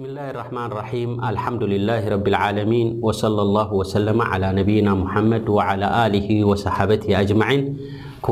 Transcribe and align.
بسمله 0.00 0.32
لرحمن 0.32 0.68
رحيم 0.80 1.10
الحمدله 1.24 2.08
رب 2.08 2.26
العلمين 2.32 2.98
وصلى 3.04 3.42
الله 3.42 3.68
وسلم 3.80 4.18
على 4.32 4.48
ن 4.56 4.88
محمድ 5.02 5.44
وعلى 5.56 5.88
له 6.14 6.28
وصحبته 6.48 7.08
أجمعين 7.22 7.62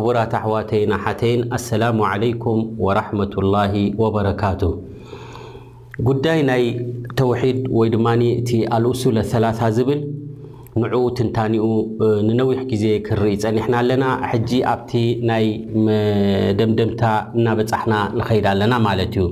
ቡራት 0.05 0.33
حوتና 0.45 0.93
ሓتይ 1.05 1.33
لسላم 1.39 1.99
عليكم 2.13 2.57
ورمة 2.85 3.35
الله 3.43 3.73
وبرካ 4.01 4.43
ጉዳይ 6.09 6.39
ናይ 6.51 6.65
توድ 7.21 7.61
ወ 7.79 7.83
ድ 7.95 7.97
ቲ 8.49 8.51
الأسل 8.79 9.17
ثث 9.61 9.63
ዝል 9.77 10.01
ንዕኡ 10.83 11.05
ትንታኒኡ 11.19 11.67
ንነዊሕ 12.27 12.59
ግዜ 12.73 12.85
ክርኢ 13.07 13.31
ይፀኒሕና 13.35 13.75
ኣለና 13.83 14.05
ሕጂ 14.31 14.51
ኣብቲ 14.73 14.91
ናይ 15.29 15.47
ደምደምታ 16.59 17.03
እናበፃሕና 17.37 17.95
ንኸይዳ 18.19 18.47
ኣለና 18.55 18.73
ማለት 18.89 19.15
እዩ 19.17 19.25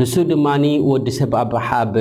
ንሱ 0.00 0.12
ድማ 0.30 0.46
ወዲሰብ 0.90 1.32
ኣብሓብ 1.44 1.94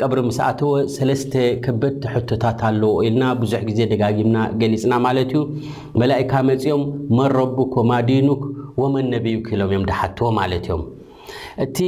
ቀብሪ 0.00 0.18
ምስኣተወ 0.30 0.72
ሰለስተ 0.96 1.34
ከበድተሕቶታት 1.66 2.62
ኣለዎ 2.70 2.92
ኢልና 3.06 3.24
ብዙሕ 3.42 3.60
ግዜ 3.70 3.80
ደጋጊምና 3.94 4.36
ገሊፅና 4.62 4.94
ማለት 5.06 5.30
እዩ 5.36 5.42
መላእካ 6.02 6.32
መፂኦም 6.50 6.84
መረቡክ 7.20 7.72
ወማዲኑክ 7.82 8.44
ወመን 8.82 9.08
ነበዩ 9.16 9.36
ክኢሎም 9.48 9.70
እዮም 9.72 9.86
ዳሓትዎ 9.92 10.28
ማለት 10.42 10.66
እዮም 10.68 10.82
እቲ 11.64 11.78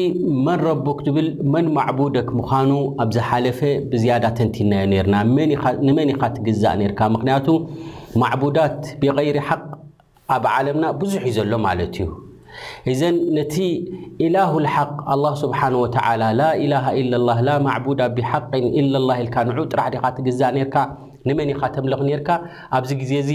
መን 0.46 0.60
ረቡክ 0.68 0.98
ትብል 1.06 1.28
መን 1.54 1.66
ማዕቡደ 1.78 2.16
ምዃኑ 2.38 2.70
ኣብ 3.02 3.10
ዝሓለፈ 3.16 3.60
ብዝያዳ 3.90 4.24
ተንቲናዮ 4.38 4.84
ነርና 4.92 5.16
ንመን 5.86 6.10
ኢኻ 6.14 6.22
ትግዛእ 6.36 6.76
ነርካ 6.82 7.00
ምክንያቱ 7.16 7.46
ማዕቡዳት 8.22 8.80
ብغይር 9.02 9.38
ሓቅ 9.48 9.62
ኣብ 10.36 10.44
ዓለምና 10.54 10.86
ብዙሕ 11.02 11.22
እዩ 11.30 11.34
ዘሎ 11.38 11.52
ማለት 11.66 11.94
እዩ 12.00 12.08
እዘን 12.92 13.16
ነቲ 13.36 13.54
ኢላሁ 14.26 14.52
ልሓቅ 14.64 14.90
ኣላه 15.14 15.32
ስብሓን 15.42 15.74
ወተላ 15.82 16.22
ላ 16.40 16.46
ኢላሃ 16.64 16.86
ኢላ 17.00 17.12
ላ 17.48 17.58
ማዕቡዳ 17.66 18.00
ብሓቅን 18.16 18.64
ኢላላ 18.80 19.10
ኢልካ 19.24 19.36
ንዑ 19.48 19.62
ጥራሕ 19.72 19.86
ዲካ 19.94 20.04
ትግዛእ 20.18 20.50
ነርካ 20.56 20.76
ንመኒኻ 21.26 21.60
ተምልኽ 21.74 22.00
ነርካ 22.08 22.30
ኣብዚ 22.76 22.90
ግዜ 23.00 23.12
እዚ 23.22 23.30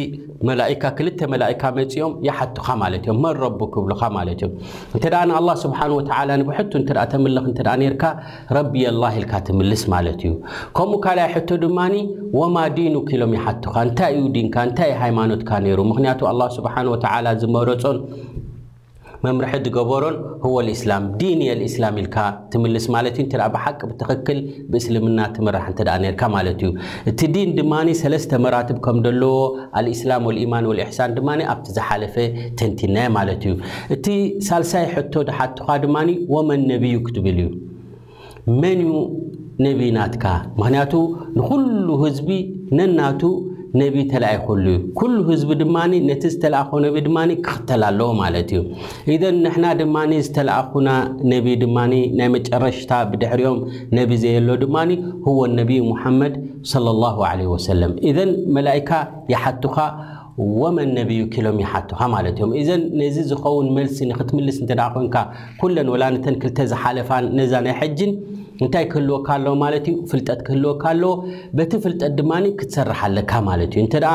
መላእካ 0.50 0.84
ክልተ 0.98 1.20
መላእካ 1.34 1.62
መፂኦም 1.78 2.14
ይሓቱኻ 2.28 2.68
ማለት 2.84 3.04
እዮም 3.06 3.18
መንረቡ 3.26 3.60
ክብልካ 3.74 4.02
ማለት 4.18 4.36
እዮም 4.42 4.54
እንተደኣ 4.96 5.22
ንኣላ 5.32 5.50
ስብሓንወተዓላ 5.64 6.30
ንብሕቱ 6.42 6.72
እተ 6.84 6.92
ተምልኽ 7.14 7.46
እንትደኣ 7.52 7.76
ነርካ 7.84 8.04
ረቢ 8.58 8.74
ኣላ 8.92 9.04
ኢልካ 9.20 9.34
ትምልስ 9.50 9.84
ማለት 9.96 10.20
እዩ 10.30 10.34
ከምኡ 10.80 11.02
ካልኣይ 11.08 11.30
ሕቶ 11.36 11.50
ድማኒ 11.66 11.96
ወማ 12.42 12.58
ዲኑክ 12.78 13.10
ኢሎም 13.18 13.34
ይሓቱካ 13.40 13.76
እንታይ 13.90 14.14
እዩ 14.20 14.24
ዲንካ 14.38 14.56
እንታይ 14.70 14.90
እዩ 14.94 15.00
ሃይማኖትካ 15.04 15.52
ነይሩ 15.68 15.80
ምክንያቱ 15.92 16.22
ኣላ 16.32 16.42
ስብሓንወተዓላ 16.58 17.26
ዝመረፆን 17.44 17.98
መምርሒ 19.26 19.52
ዝገበሮን 19.66 20.16
ህዎ 20.44 20.56
እስላም 20.78 21.04
ዲን 21.20 21.42
የ 21.48 21.52
እስላም 21.68 21.98
ኢልካ 22.02 22.16
ትምልስ 22.54 22.86
ማለት 22.96 23.16
ዩ 23.20 23.24
ብሓቂ 23.54 23.80
ብትኽክል 23.90 24.40
ብእስልምና 24.72 25.20
ትምራሕ 25.36 25.66
እንተደ 25.72 25.90
ርካ 26.14 26.24
ማለት 26.36 26.60
እዩ 26.64 26.72
እቲ 27.12 27.20
ዲን 27.36 27.52
ድማ 27.60 27.74
ሰለስተ 28.02 28.32
መራትብ 28.46 28.78
ከም 28.88 28.98
ደለዎ 29.06 29.36
ኣልእስላም 29.82 30.26
ወልኢማን 30.30 30.68
ወእሕሳን 30.72 31.14
ድማ 31.20 31.30
ኣብቲ 31.54 31.68
ዝሓለፈ 31.78 32.16
ተንቲናየ 32.62 33.08
ማለት 33.18 33.44
እዩ 33.48 33.54
እቲ 33.98 34.06
ሳልሳይ 34.50 34.88
ሕቶ 34.96 35.14
ድሓትካ 35.30 35.68
ድማ 35.86 35.98
ወመን 36.36 36.62
ነብዩ 36.74 36.96
ክትብል 37.08 37.40
እዩ 37.46 37.50
መን 38.62 38.80
ዩ 38.88 38.92
ነቢይናትካ 39.68 40.26
ምክንያቱ 40.60 40.94
ንኩሉ 41.40 41.88
ህዝቢ 42.06 42.30
ነናቱ 42.78 43.22
ነቢ 43.82 43.96
ተለኣይክሉ 44.12 44.66
ዩ 44.74 44.80
ኩሉ 44.98 45.14
ህዝቢ 45.30 45.52
ድማኒ 45.62 45.92
ነቲ 46.10 46.24
ዝተለኣኮ 46.34 46.72
ነብ 46.84 46.96
ድማ 47.06 47.20
ክኽተል 47.46 47.84
ኣለዎ 47.88 48.10
ማለት 48.20 48.50
እዩ 48.54 48.60
እዘን 49.14 49.38
ንሕና 49.46 49.66
ድማኒ 49.82 50.12
ዝተለኣኹና 50.28 50.90
ነቢ 51.34 51.48
ድማኒ 51.64 51.94
ናይ 52.20 52.30
መጨረሽታ 52.36 52.92
ብድሕሪኦም 53.12 53.58
ነቢ 54.00 54.12
ዘየሎ 54.24 54.50
ድማኒ 54.64 54.90
ህዎ 55.28 55.40
ነቢ 55.60 55.72
ሙሓመድ 55.92 56.36
ለ 56.86 56.92
ላ 57.04 57.32
ለ 57.40 57.50
ወሰለም 57.54 57.94
እዘን 58.12 58.32
መላእካ 58.58 58.92
ይሓቱካ 59.34 59.78
ወመን 60.60 60.90
ነብዩ 61.00 61.20
ኪሎም 61.34 61.58
ይሓቱካ 61.64 62.02
ማለት 62.14 62.36
እዮም 62.38 62.52
እዘን 62.60 62.82
ነዚ 63.02 63.18
ዝከውን 63.32 63.68
መልሲ 63.78 63.98
ንክትምልስ 64.12 64.58
እን 64.64 64.70
ኮንካ 64.94 65.16
ኩለን 65.62 65.90
ወላነተን 65.94 66.36
ክልተ 66.44 66.60
ዝሓለፋን 66.72 67.26
ነዛ 67.40 67.54
ናይ 67.66 67.76
ሐጅን 67.82 68.12
እንታይ 68.64 68.86
ክህልወካ 68.94 69.28
ኣለ 69.36 69.46
ማለት 69.66 69.86
እዩ 69.92 69.96
ፍልጠት 70.10 70.40
ክህልወካኣለዎ 70.48 71.14
በቲ 71.60 71.72
ፍልጠት 71.86 72.12
ድማ 72.20 72.32
ክትሰርሓ 72.60 73.00
ኣለካ 73.12 73.32
ማለት 73.50 73.72
እዩ 73.80 73.86
ተደ 73.96 74.08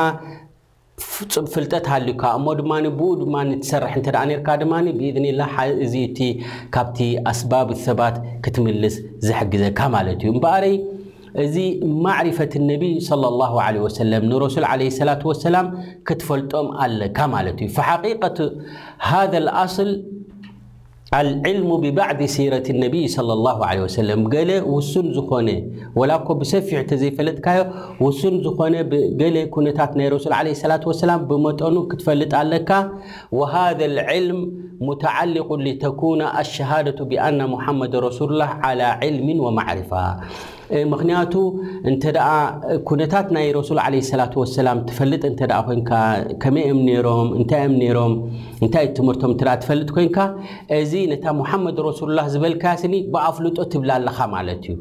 ፍልጠት 1.55 1.85
ሃልዩካ 1.93 2.23
እሞ 2.37 2.45
ድማ 2.59 2.71
ብኡ 2.99 3.09
ድማ 3.21 3.35
ትሰርሕ 3.63 3.93
እ 4.01 4.35
ርካ 4.39 4.47
ድማ 4.63 4.73
ብኢድን 4.97 5.25
ላእዚ 5.39 5.93
ቲ 6.17 6.27
ካብቲ 6.75 6.99
ኣስባብ 7.31 7.69
ሰባት 7.87 8.17
ክትምልስ 8.45 8.97
ዝሕግዘካ 9.27 9.79
ማለት 9.97 10.19
እዩ 10.23 10.29
እምበኣርይ 10.35 10.75
እዚ 11.43 11.55
ማعርፈة 12.05 12.53
اነ 12.61 12.71
صى 13.07 14.03
له 14.11 14.19
ንረሱ 14.31 14.55
ة 14.71 15.49
ላ 15.55 15.57
ክትፈልጦም 16.07 16.67
ኣለካ 16.83 17.17
ማለት 17.35 17.57
እዩ 17.65 17.69
فት 17.75 18.37
ሃذ 19.09 19.33
اصል 19.63 19.91
ልሙ 21.59 21.69
ብبعዲ 21.83 22.19
ሲረة 22.35 22.67
ነይ 22.81 22.93
ص 23.15 23.17
ه 23.61 24.13
ገ 24.33 24.35
ውሱን 24.73 25.05
ዝኾነ 25.15 25.47
ላኮ 26.09 26.27
ብሰፊ 26.41 26.69
ተዘይፈለጥካዮ 26.89 27.59
ሱን 28.19 28.35
ዝኾነ 28.45 28.75
ገ 29.19 29.23
ኩነታት 29.55 29.91
ናይ 29.99 30.07
ሱ 30.63 31.05
ላ 31.11 31.15
ብመጠኑ 31.29 31.75
ክትፈልጥ 31.91 32.33
ኣለካ 32.43 32.69
وሃذا 33.39 33.85
العልም 33.91 34.39
متعلق 34.89 35.49
لተكن 35.67 36.19
الሸሃደة 36.41 36.99
ብአና 37.09 37.39
محመድ 37.53 37.93
رسሉلላه 38.07 38.49
على 38.65 38.85
عልም 39.01 39.27
وማعርፋ 39.45 39.91
ምክንያቱ 40.93 41.33
እንተደኣ 41.89 42.27
ኩነታት 42.89 43.27
ናይ 43.35 43.47
ረሱል 43.57 43.79
ዓለ 43.85 43.95
ሰላት 44.11 44.33
ወሰላም 44.41 44.79
ትፈልጥ 44.89 45.21
እንተ 45.31 45.41
ኮይንካ 45.69 45.91
ከመይኦም 46.43 46.81
ነሮም 46.89 47.29
እንታይ 47.39 47.65
እም 47.69 47.75
ሮም 47.97 48.13
እንታይ 48.63 48.87
ትምህርቶም 48.99 49.33
እ 49.35 49.39
ትፈልጥ 49.63 49.89
ኮይንካ 49.97 50.17
እዚ 50.81 50.93
ነታ 51.13 51.25
ሙሓመድ 51.41 51.79
ረሱሉላህ 51.89 52.27
ዝበልካ 52.35 52.65
ስኒ 52.83 52.95
ብኣፍልጦ 53.15 53.57
ትብላ 53.73 53.91
ኣለካ 53.99 54.19
ማለት 54.37 54.61
እዩ 54.71 54.77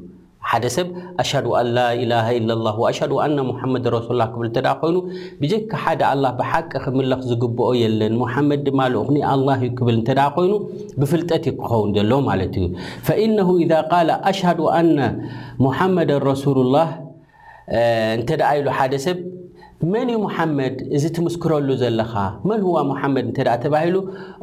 ሓደ 0.51 0.67
ሰብ 0.75 0.89
ኣሽድ 1.23 1.47
ኣላ 1.61 1.77
ኢላ 2.03 2.13
ኢ 2.37 2.39
ላ 2.49 2.71
ወኣሽዱ 2.81 3.13
ኣና 3.25 3.37
ሙሓመድ 3.49 3.87
ረሱሉላ 3.95 4.23
ክብል 4.35 4.47
እተደ 4.51 4.67
ኮይኑ 4.83 4.97
ብጀካ 5.41 5.73
ሓደ 5.83 6.03
ላ 6.23 6.31
ብሓቂ 6.39 6.71
ክምለኽ 6.85 7.21
ዝግብኦ 7.31 7.67
የለን 7.81 8.15
ሙሓመድ 8.23 8.61
ድማልኡክኒ 8.69 9.17
ኣላ 9.33 9.49
እ 9.67 9.71
ክብል 9.81 9.97
እንተደ 10.01 10.21
ኮይኑ 10.37 10.53
ብፍልጠት 11.01 11.45
ይ 11.51 11.55
ክኸውን 11.59 11.91
ዘሎ 11.99 12.13
ማለት 12.31 12.55
እዩ 12.61 12.67
ፈኢነ 13.09 13.37
ኢ 13.65 13.67
ቃል 13.93 14.11
ኣሽዱ 14.31 14.61
ኣና 14.79 14.99
ሙሓመዳ 15.67 16.11
ረሱሉ 16.31 16.57
ላه 16.77 16.89
እንተ 18.19 18.31
ደ 18.43 18.45
ኢሉ 18.59 18.67
ሓደ 18.79 18.95
ሰብ 19.07 19.19
መን 19.91 20.09
ሙሓመድ 20.23 20.77
እዚ 20.97 21.05
ትምስክረሉ 21.17 21.69
ዘለካ 21.83 22.15
መን 22.49 22.61
ህዋ 22.67 22.79
ሙሓመድ 22.89 23.25
እንተደኣ 23.29 23.53
ተባሂሉ 23.65 23.97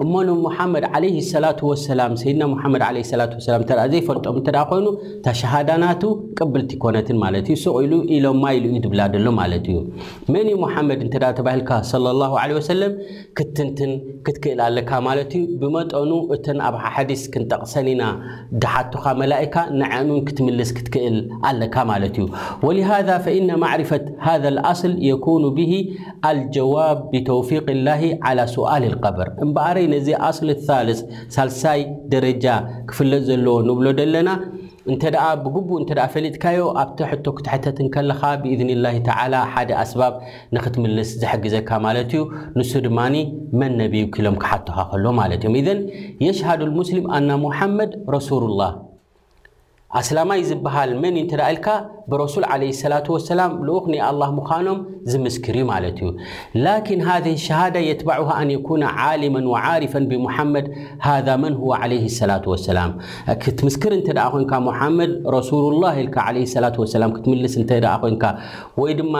እሞኖ 0.04 0.28
ሙሓመድ 0.46 0.86
ለይ 1.04 1.16
ሰላ 1.30 1.46
ወሰላም 1.70 2.14
ሰይድና 2.22 2.44
መድ 2.74 2.84
ለላ 2.98 3.02
ሰላተ 3.10 3.34
ዘይፈልጦም 3.94 4.38
ንተ 4.42 4.48
ኮይኑ 4.70 4.86
እታሸሃዳናቱ 5.18 6.04
ቅብልቲ 6.38 6.72
ኮነትን 6.84 7.18
ማለት 7.26 7.50
እዩ 7.54 7.58
ስቅ 7.64 7.74
ኢሉ 7.88 7.96
ኢሎም 8.18 8.38
ማ 8.44 8.54
ኢሉ 8.58 8.66
ዩ 8.76 8.80
ዝብላ 8.86 9.02
ደሎ 9.16 9.28
ማለት 9.42 9.66
እዩ 9.74 9.82
መን 10.36 10.50
ሙሓመድ 10.64 11.02
እንተ 11.08 11.18
ተባሂልካ 11.40 11.72
ላ 12.22 12.42
ሰለም 12.70 12.94
ክትትንትን 13.40 13.92
ክትክእል 14.28 14.62
ኣለካ 14.68 14.92
ማለት 15.10 15.34
እዩ 15.42 15.44
ብመጠኑ 15.64 16.10
እተን 16.38 16.62
ኣብ 16.70 16.78
ሓዲስ 16.96 17.26
ክንጠቕሰኒ 17.36 17.90
ኢና 17.98 18.06
ድሓቱካ 18.64 19.06
መላካ 19.24 19.52
ንዓዕኑን 19.84 20.24
ክትምልስ 20.30 20.74
ክትክእል 20.80 21.20
ኣለካ 21.52 21.78
ማለት 21.94 22.16
እ 25.12 25.14
ኑ 25.44 25.48
ብ 25.58 25.62
ኣልጀዋብ 26.30 26.98
ብተውፊቅ 27.12 27.66
ላሂ 27.88 28.02
ዓላ 28.28 28.40
ስኣል 28.56 28.84
ልቀብር 28.94 29.30
እምበኣርይ 29.46 29.86
ነዚ 29.96 30.08
ኣስለ 30.30 30.50
ሳልስ 30.68 31.00
ሳልሳይ 31.36 31.82
ደረጃ 32.14 32.46
ክፍለጥ 32.92 33.22
ዘለዎ 33.30 33.56
ንብሎ 33.70 33.86
ደለና 34.00 34.30
እንተ 34.92 35.04
ደኣ 35.14 35.24
ብግቡእ 35.44 35.78
እንተ 35.82 35.92
ፈሊጥካዮ 36.14 36.60
ኣብቲ 36.82 37.00
ሕቶ 37.12 37.26
ክትሕተት 37.38 37.78
ከለካ 37.94 38.22
ብኢዝንላሂ 38.42 38.96
ተዓላ 39.08 39.34
ሓደ 39.54 39.72
ኣስባብ 39.84 40.14
ንክትምልስ 40.56 41.12
ዘሕግዘካ 41.22 41.70
ማለት 41.88 42.12
እዩ 42.16 42.22
ንሱ 42.60 42.72
ድማኒ 42.88 43.16
መን 43.62 43.74
ነብይ 43.84 44.04
ኪሎም 44.18 44.38
ክሓትካ 44.44 44.78
ከሎ 44.92 45.06
ማለት 45.22 45.40
እዮም 45.46 45.56
እዘን 45.62 45.82
የሽሃድ 46.26 46.62
ልሙስሊም 46.70 47.08
ኣና 47.20 47.30
ሙሓመድ 47.46 47.94
ረሱሉ 48.18 48.44
ላ 48.60 48.74
ኣስላማይ 50.00 50.40
ዝበሃል 50.50 50.92
መን 51.02 51.16
እ 51.20 51.22
ንተደ 51.26 51.42
ኢልካ 51.52 51.68
ብረሱል 52.12 52.44
ለ 52.62 52.68
ሰላት 52.80 53.08
ሰላም 53.28 53.52
ልኡክ 53.68 53.86
ኣላ 54.08 54.22
ምዃኖም 54.38 54.80
ዝምስክር 55.12 55.56
ዩ 55.60 55.64
ማለት 55.72 55.98
እዩ 56.02 56.08
ላኪን 56.66 57.02
ሃذ 57.08 57.26
ሸሃዳ 57.46 57.76
የትበዕሃ 57.88 58.30
ኣን 58.42 58.50
የኩነ 58.56 58.84
ዓሊማ 59.08 59.38
ወዓርፋ 59.54 59.94
ብሙሓመድ 60.12 60.66
ሃ 61.06 61.16
መን 61.44 61.56
ለ 61.92 62.00
ሰላ 62.20 62.32
ሰላም 62.70 62.94
ክትምስክር 63.44 63.94
እንተደ 64.00 64.20
ኮይንካ 64.36 64.54
ሙሓመድ 64.70 65.14
ረሱሉላ 65.38 65.86
ልካ 66.08 66.18
ላ 66.38 66.74
ላ 67.04 67.12
ክትምልስ 67.18 67.58
እ 67.64 67.82
ኮንካ 68.06 68.24
ወይ 68.84 68.96
ድማ 69.02 69.16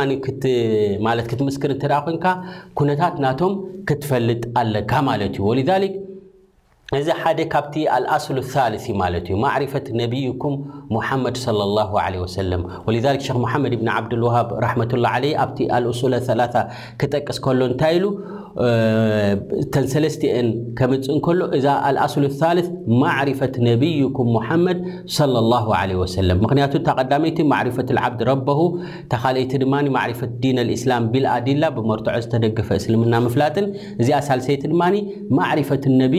ክትምስክር 1.32 1.74
እንተ 1.78 1.86
ኮይንካ 2.08 2.26
ኩነታት 2.82 3.16
ናቶም 3.28 3.56
ክትፈልጥ 3.92 4.42
ኣለካ 4.64 4.92
ማለት 5.12 5.36
ዩ 5.42 5.54
እዚ 6.98 7.08
ሓደ 7.22 7.40
ካብቲ 7.54 7.76
ኣልኣሰሉ 7.94 8.38
ثልث 8.54 8.84
ማለት 9.02 9.26
እዩ 9.30 9.36
ማعሪፈት 9.44 9.86
ነብይኩም 10.02 10.54
ሙሓመድ 10.96 11.36
ص 11.44 11.48
لله 11.60 11.90
وሰለ 12.24 12.52
ذ 13.06 13.08
ክ 13.26 13.26
መሓመድ 13.46 13.74
ብን 13.80 13.90
ዓብድልዋሃብ 13.96 14.48
ራሕመةلላه 14.66 15.12
عለ 15.16 15.24
ኣብቲ 15.44 15.58
ኣልأሱለ 15.78 16.14
ثላ 16.28 16.42
ክጠቅስ 17.00 17.38
ከሎ 17.46 17.60
እንታይ 17.70 17.94
ኢሉ 18.00 18.06
ፅ 18.64 19.96
ሎ 20.04 20.10
እዛ 21.58 21.66
ኣኣሉ 21.88 22.24
ማፈ 23.02 23.48
ይም 23.60 24.64
መድ 24.66 24.78
ይ 25.92 26.34
ማፈ 27.52 27.86
ዓ 28.36 28.68
ተካይ 29.14 29.44
ፈ 30.22 30.30
ዲ 30.44 30.76
ስላ 30.84 30.98
ኣዲላ 31.38 31.64
ብመር 31.78 32.00
ዝደፈ 32.28 32.70
እና 33.08 33.14
ፍላጥ 33.36 33.56
እዚኣሳሰይቲ 34.02 34.64
ድማ 34.74 34.84
ማፈ 35.40 35.70
ድ 35.86 36.10
ብ 36.14 36.18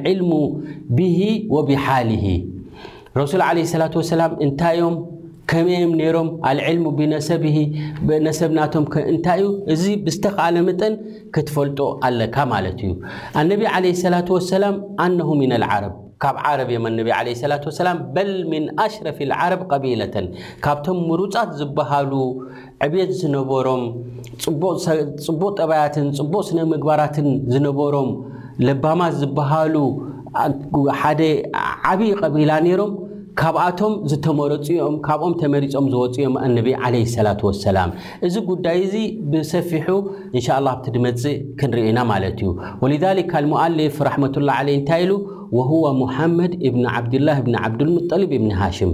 ኣል 0.10 0.20
ብሂ 0.98 1.18
ወብሓሊ 1.56 2.12
ረሱል 3.20 3.42
ዓለ 3.48 3.58
ሰላት 3.74 3.94
ወሰላም 4.02 4.32
እንታይዮም 4.46 4.96
ከመም 5.52 5.92
ነይሮም 6.02 6.28
ኣልዕልሙ 6.50 6.86
ብነሰብ 6.98 7.42
ነሰብናቶም 8.28 8.86
ከ 8.92 9.04
እንታይ 9.14 9.40
እዩ 9.44 9.50
እዚ 9.74 9.84
ብዝተኸኣለ 10.06 10.58
መጠን 10.68 10.94
ክትፈልጦ 11.36 11.80
ኣለካ 12.08 12.38
ማለት 12.54 12.80
እዩ 12.86 12.92
ኣነቢ 13.42 13.64
ዓለ 13.74 13.86
ሰላ 14.04 14.16
ወሰላም 14.38 14.76
ኣነሁ 15.06 15.30
ምን 15.42 15.54
ልዓረብ 15.64 15.96
ካብ 16.24 16.36
ዓረብ 16.48 16.70
እዮም 16.74 16.86
ኣነቢ 16.92 17.10
ለ 17.28 17.36
ሰላ 17.42 17.54
ወሰላም 17.72 18.00
በል 18.18 18.32
ምን 18.52 18.64
ኣሽረፊ 18.86 19.20
ልዓረብ 19.32 19.62
ቀቢለተን 19.72 20.28
ካብቶም 20.66 21.00
ምሩፃት 21.10 21.52
ዝበሃሉ 21.62 22.14
ዕብት 22.88 23.12
ዝነበሮም 23.22 23.84
ፅቡቕ 25.28 25.50
ጠባያትን 25.62 26.08
ፅቡቕ 26.20 26.42
ስነምግባራትን 26.52 27.30
ዝነበሮም 27.56 28.10
ለባማ 28.68 29.02
ዝበሃሉሓደ 29.20 31.22
ዓብዪ 31.92 32.12
ቀቢላ 32.22 32.52
ነይሮም 32.68 32.94
ካብኣቶም 33.40 33.94
ዝተመረፅኦም 34.12 34.96
ካብኦም 35.06 35.34
ተመሪፆም 35.42 35.86
ዝወፅኦም 35.92 36.34
ኣነቢ 36.46 36.68
ዓለ 36.86 36.96
ሰላት 37.14 37.42
ወሰላም 37.48 37.90
እዚ 38.28 38.36
ጉዳይ 38.50 38.78
እዚ 38.88 38.96
ብሰፊሑ 39.32 39.88
እንሻ 40.36 40.48
ላ 40.66 40.74
ኣብቲ 40.74 40.86
ድመፅእ 40.96 41.38
ክንርኢና 41.62 42.00
ማለት 42.12 42.36
እዩ 42.42 42.50
ወሊዛሊክ 42.84 43.28
ካልሞኣሌፍ 43.34 43.98
ራሕመትላ 44.10 44.50
ዓለይ 44.62 44.76
እንታይ 44.80 45.04
ኢሉ 45.06 45.14
ወህወ 45.60 45.84
ሙሓመድ 46.04 46.52
እብኒ 46.70 46.84
ዓብድላ 46.96 47.30
ብኒ 47.48 47.56
ዓብድልሙጠሊብ 47.66 48.30
ብኒ 48.44 48.52
ሃሽም 48.62 48.94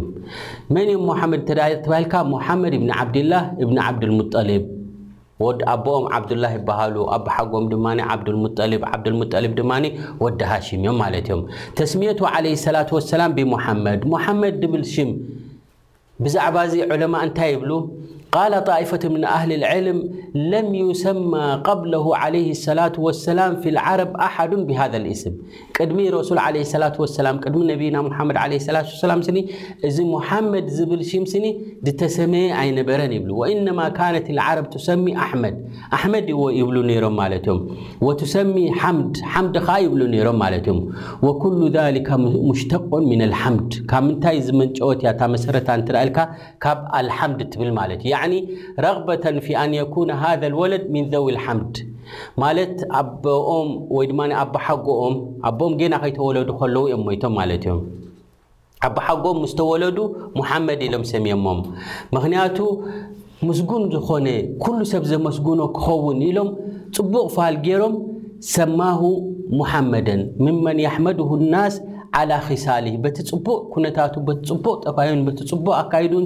መን 0.75 0.87
እዮም 0.93 1.03
ሙሓመድ 1.11 1.43
ተ 1.49 1.59
ተባሂልካ 1.85 2.13
ሙሓመድ 2.35 2.73
ብኒ 2.83 2.89
ዓብድላህ 3.01 3.43
እብኒ 3.65 3.77
ዓብድልሙጠልብ 3.89 4.63
ኣቦኦም 5.73 6.05
ዓብዱላህ 6.17 6.51
ይበሃሉ 6.57 6.95
ኣቦ 7.15 7.25
ሓጎም 7.35 7.65
ድማ 7.71 7.85
ዓብድልሙጠሊብ 8.13 8.83
ዓብድልሙጠልብ 8.93 9.51
ድማኒ 9.59 9.85
ወዲ 10.23 10.39
ሃሽም 10.51 10.79
እዮም 10.83 10.97
ማለት 11.03 11.25
እዮም 11.29 11.41
ተስሚየቱ 11.79 12.19
عለه 12.33 12.53
ሰላة 12.65 12.89
وሰላም 12.97 13.31
ብሙሓመድ 13.37 14.01
ሙሓመድ 14.13 14.53
ድብል 14.63 14.83
ሽም 14.93 15.09
ብዛዕባ 16.25 16.55
እዚ 16.67 16.73
ዑለማ 16.93 17.13
እንታይ 17.25 17.49
ይብሉ 17.55 17.71
ቃ 18.35 18.37
ጣئፈት 18.69 19.03
ምን 19.13 19.21
ኣህሊ 19.35 19.51
ልዕልም 19.61 19.99
ለም 20.51 20.67
يሰማ 20.83 21.31
قብለሁ 21.67 22.05
عለ 22.21 22.35
ሰላة 22.65 22.95
وሰላም 23.05 23.51
ፊ 23.63 23.73
ዓረብ 23.85 24.11
ኣሓዱ 24.25 24.51
ብሃذ 24.69 24.93
እስም 25.13 25.33
ቅድሚ 25.77 25.99
ረሱል 26.17 26.39
ለ 26.55 26.61
ላ 26.83 26.89
ሰላም 27.19 27.35
ቅድሚ 27.43 27.61
ነቢና 27.71 27.95
መድ 28.29 28.37
ላ 28.75 28.81
ሰላም 29.03 29.19
ስኒ 29.27 29.37
እዚ 29.89 29.97
ሙሓመድ 30.15 30.65
ዝብል 30.77 31.01
ሽምስኒ 31.11 31.45
ድተሰመየ 31.87 32.45
ኣይነበረን 32.61 33.13
ይብሉ 33.17 33.31
ወኢነማ 33.41 33.79
ካነት 33.99 34.27
ዓረብ 34.47 34.67
ትሰሚ 34.75 35.05
ኣመድ 35.27 35.55
ኣመድ 35.99 36.27
ይብሉ 36.61 36.75
ነሮም 36.91 37.17
ማለ 37.21 37.33
ም 38.05 38.11
ሰሚ 38.35 38.55
ምድ 38.97 39.15
ሓምድ 39.31 39.55
ከዓ 39.67 39.75
ይብሉ 39.85 40.01
ነሮም 40.15 40.37
ማለት 40.43 40.65
ዮም 40.71 40.79
ኩ 41.41 41.43
ذከ 41.77 42.09
ሙሽተቆን 42.47 43.03
ምን 43.13 43.21
ልሓምድ 43.33 43.71
ካብ 43.93 44.03
ምንታይ 44.09 44.37
ዝመንጨወት 44.49 45.01
ያታ 45.09 45.21
መሰረታ 45.35 45.69
ትልካ 45.87 46.17
ካብ 46.65 46.79
አልሓምድ 46.99 47.39
ትብል 47.53 47.71
ማለት 47.81 47.99
እዩ 48.07 48.13
ረغባة 48.85 49.25
ፊ 49.45 49.55
ኣንየኩነ 49.63 50.09
ሃذ 50.23 50.41
ወለድ 50.59 50.83
ሚን 50.93 51.05
ዘው 51.13 51.25
ልሓምድ 51.35 51.75
ማለት 52.41 52.75
ኣቦኦም 52.99 53.69
ወይ 53.95 54.05
ድማ 54.11 54.19
ኣሓጎኦም 54.43 55.15
ኣቦኦም 55.49 55.73
ገና 55.81 55.93
ከይተወለዱ 56.03 56.49
ከለዉ 56.59 56.83
እዮም 56.89 57.01
ሞይቶም 57.07 57.33
ማለት 57.39 57.63
እዮም 57.67 57.79
ኣቦሓጎኦም 58.87 59.37
ምስተወለዱ 59.45 59.97
ሙሓመድ 60.39 60.79
ኢሎም 60.87 61.03
ሰሚሞም 61.13 61.59
ምክንያቱ 62.15 62.57
ምስጉን 63.47 63.83
ዝኮነ 63.95 64.27
ኩሉ 64.63 64.79
ሰብ 64.91 65.03
ዘመስጉኖ 65.11 65.61
ክኸውን 65.77 66.19
ኢሎም 66.29 66.49
ፅቡቕ 66.97 67.25
ፋሃል 67.35 67.57
ገይሮም 67.65 67.93
ሰማሁ 68.55 69.01
ሙሓመደን 69.59 70.21
ምመን 70.45 70.79
ያመድ 70.85 71.19
ናስ 71.53 71.75
ክሳሊ 72.47 72.87
በቲ 73.03 73.17
ፅቡቅ 73.29 73.57
ኩነታቱ 73.73 74.13
በቲ 74.27 74.45
ፅቡቅ 74.57 74.75
ጠባይን 74.87 75.21
በቲ 75.27 75.39
ፅቡቅ 75.51 75.73
ኣካይዱን 75.81 76.25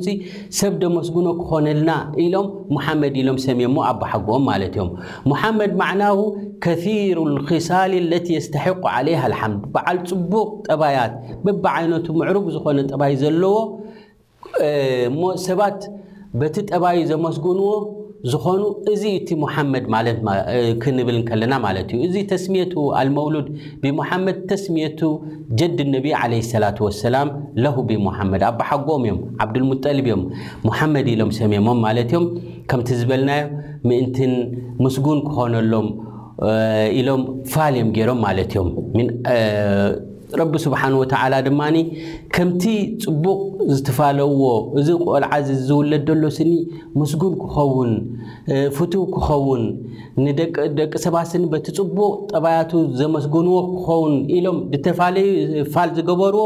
ሰብ 0.60 0.74
ደመስጉኖ 0.84 1.28
ክኮነልና 1.40 1.92
ኢሎም 2.24 2.48
ሙሓመድ 2.76 3.14
ኢሎም 3.22 3.38
ሰሚሞ 3.46 3.76
ኣበሓግኦም 3.90 4.44
ማለት 4.52 4.74
እዮም 4.78 4.90
ሙሓመድ 5.32 5.72
ማዕናዉ 5.82 6.18
ከሩ 6.66 7.20
ክሳል 7.50 7.94
ለቲ 8.12 8.28
የስተሐቆ 8.38 8.82
ዓለይሃ 8.98 9.22
ልሓምድ 9.34 9.64
በዓል 9.76 9.98
ፅቡቅ 10.12 10.50
ጠባያት 10.70 11.14
በብዓይነቱ 11.46 12.08
ምዕሩግ 12.22 12.46
ዝኮነ 12.56 12.78
ጠባይ 12.94 13.16
ዘለዎ 13.24 13.56
እሞ 15.12 15.22
ሰባት 15.48 15.82
በቲ 16.40 16.56
ጠባይ 16.72 17.00
ዘመስጉንዎ 17.14 17.70
ዝኮኑ 18.32 18.62
እዚ 18.94 19.04
እቲ 19.20 19.30
ሙሓመድ 19.44 19.86
ለክንብል 20.08 21.18
ከለና 21.30 21.54
ማለት 21.66 21.88
እዩ 21.96 22.02
እዚ 22.08 22.16
ተስሚየቱ 22.32 22.74
ኣልመውሉድ 23.00 23.48
ብሙሓመድ 23.84 24.38
ተስሚየቱ 24.52 25.02
ጀድ 25.62 25.80
ነቢ 25.94 26.08
ዓለ 26.22 26.34
ሰላት 26.52 26.78
ወሰላም 26.88 27.30
ለሁ 27.64 27.76
ብሙሓመድ 27.92 28.44
ኣብሓጎኦም 28.52 29.04
እዮም 29.08 29.20
ዓብድልሙጠልብ 29.46 30.08
እዮም 30.10 30.24
ሙሓመድ 30.68 31.08
ኢሎም 31.16 31.32
ሰሚሞም 31.42 31.80
ማለት 31.88 32.12
እዮም 32.14 32.28
ከምቲ 32.72 32.90
ዝበልናዮ 33.02 33.44
ምእንትን 33.92 34.34
ምስጉን 34.86 35.20
ክኾነሎም 35.30 35.90
ኢሎም 37.00 37.24
ፋል 37.56 37.74
ዮም 37.82 37.90
ገይሮም 37.98 38.22
ማለት 38.28 38.52
እዮም 38.56 38.70
ረቢ 40.40 40.54
ስብሓን 40.66 40.94
ወተዓላ 41.00 41.34
ድማኒ 41.48 41.78
ከምቲ 42.36 42.64
ፅቡቕ 43.06 43.40
ዝትፋለውዎ 43.76 44.46
እዚ 44.80 44.88
ቆልዓዚ 45.08 45.48
ዝውለደሎ 45.68 46.24
ስኒ 46.38 46.52
ምስጉን 47.00 47.34
ክኸውን 47.42 47.92
ፍቱው 48.78 49.04
ክኸውን 49.16 49.64
ንደቂ 50.26 50.56
ሰባ 51.06 51.16
ስኒ 51.32 51.44
በቲ 51.56 51.68
ፅቡቕ 51.80 52.08
ጠባያቱ 52.34 52.72
ዘመስግንዎ 53.02 53.58
ክኸውን 53.74 54.16
ኢሎም 54.38 54.58
ዝተፋለዩ 54.76 55.28
ፋል 55.76 55.92
ዝገበርዎ 56.00 56.46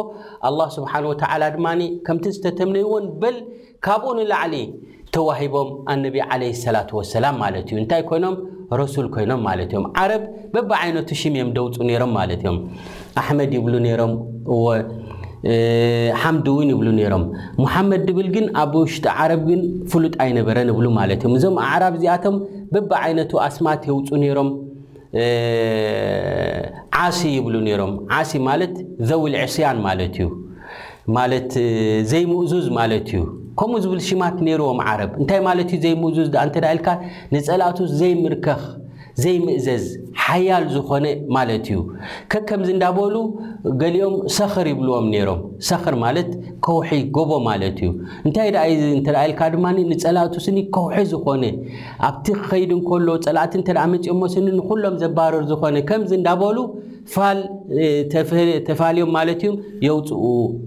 ኣላሁ 0.49 0.67
ስብሓን 0.77 1.07
ወተዓላ 1.11 1.41
ድማ 1.57 1.67
ከምቲ 2.07 2.25
ዝተተምነይዎን 2.37 3.05
በል 3.23 3.37
ካብኡ 3.87 4.11
ንላዕሊ 4.19 4.55
ተዋሂቦም 5.15 5.69
ኣነቢ 5.93 6.15
ዓለ 6.31 6.41
ሰላት 6.65 6.89
ወሰላም 6.99 7.35
ማለት 7.43 7.67
እዩ 7.71 7.77
እንታይ 7.83 8.01
ኮይኖም 8.09 8.33
ረሱል 8.81 9.07
ኮይኖም 9.15 9.41
ማለ 9.47 9.59
እዮም 9.65 9.83
ዓረብ 10.01 10.23
በብዓይነቱ 10.53 11.09
ሽምም 11.21 11.49
ደውፁ 11.57 11.75
ነይሮም 11.89 12.11
ማለት 12.19 12.41
እዮም 12.43 12.57
ኣሕመድ 13.21 13.51
ይብሉ 13.57 13.73
ነሮም 13.85 14.13
ወሓምድ 14.63 16.45
እውን 16.51 16.69
ይብሉ 16.73 16.87
ነይሮም 16.99 17.23
ሙሓመድ 17.63 18.01
ድብል 18.07 18.27
ግን 18.35 18.45
ኣብ 18.61 18.73
ውሽጢ 18.81 19.05
ዓረብ 19.23 19.41
ግን 19.49 19.61
ፍሉጥ 19.91 20.13
ኣይነበረን 20.25 20.69
ይብሉ 20.73 20.85
ማለት 20.99 21.19
እዮም 21.23 21.35
እዞም 21.39 21.57
ዓራብ 21.69 21.95
እዚኣቶም 21.99 22.37
በበዓይነቱ 22.73 23.31
ኣስማት 23.47 23.83
የውፁ 23.91 24.09
ነይሮም 24.23 24.49
ዓሲ 27.05 27.19
ይብሉ 27.37 27.55
ነይሮም 27.67 27.93
ዓሲ 28.19 28.31
ማለት 28.49 28.73
ዘውል 29.11 29.35
ዕስያን 29.45 29.77
ማለት 29.87 30.15
እዩ 30.19 30.29
ማለት 31.17 31.51
ዘይሙእዙዝ 32.11 32.67
ማለት 32.79 33.07
እዩ 33.15 33.23
ከምኡ 33.59 33.77
ዝብል 33.83 33.99
ሽማት 34.07 34.37
ነይርዎም 34.47 34.79
ዓረብ 34.91 35.11
እንታይ 35.21 35.39
ማለት 35.47 35.69
ዩ 35.73 35.77
ዘይምእዙዝ 35.83 36.29
ዳኣ 36.33 36.43
እንተ 36.47 36.55
ዳኢልካ 36.63 36.87
ንጸላቱስ 37.33 37.89
ዘይምርከኽ 37.99 38.61
ዘይ 39.23 39.35
ምእዘዝ 39.47 39.83
ሓያል 40.23 40.63
ዝኾነ 40.73 41.05
ማለት 41.35 41.65
እዩ 41.71 41.79
ከከምዚ 42.31 42.69
እንዳበሉ 42.75 43.15
ገሊኦም 43.81 44.15
ሰኽር 44.37 44.65
ይብልዎም 44.71 45.05
ነይሮም 45.13 45.39
ሰኽር 45.67 45.95
ማለት 46.05 46.29
ከውሒ 46.65 46.89
ጎቦ 47.17 47.29
ማለት 47.49 47.77
እዩ 47.83 47.89
እንታይ 48.25 48.49
ደ 48.55 48.63
እተ 48.97 49.07
ኢልካዓ 49.27 49.47
ድማ 49.53 49.65
ንፀላእቱ 49.77 50.33
ስኒ 50.47 50.57
ከውሒ 50.77 50.97
ዝኮነ 51.11 51.43
ኣብቲ 52.09 52.25
ክከይድ 52.39 52.71
እንከሎ 52.77 53.07
ፀላእቲ 53.27 53.53
እንተደ 53.61 53.77
መፂኦሞስኒ 53.93 54.45
ንኩሎም 54.59 54.97
ዘባረር 55.03 55.45
ዝኾነ 55.51 55.77
ከምዚ 55.91 56.11
እንዳበሉ 56.19 56.57
ፋል 57.13 57.39
ተፋልዮም 58.69 59.11
ማለት 59.17 59.41
እዮም 59.45 59.55
የውፅኡ 59.87 60.23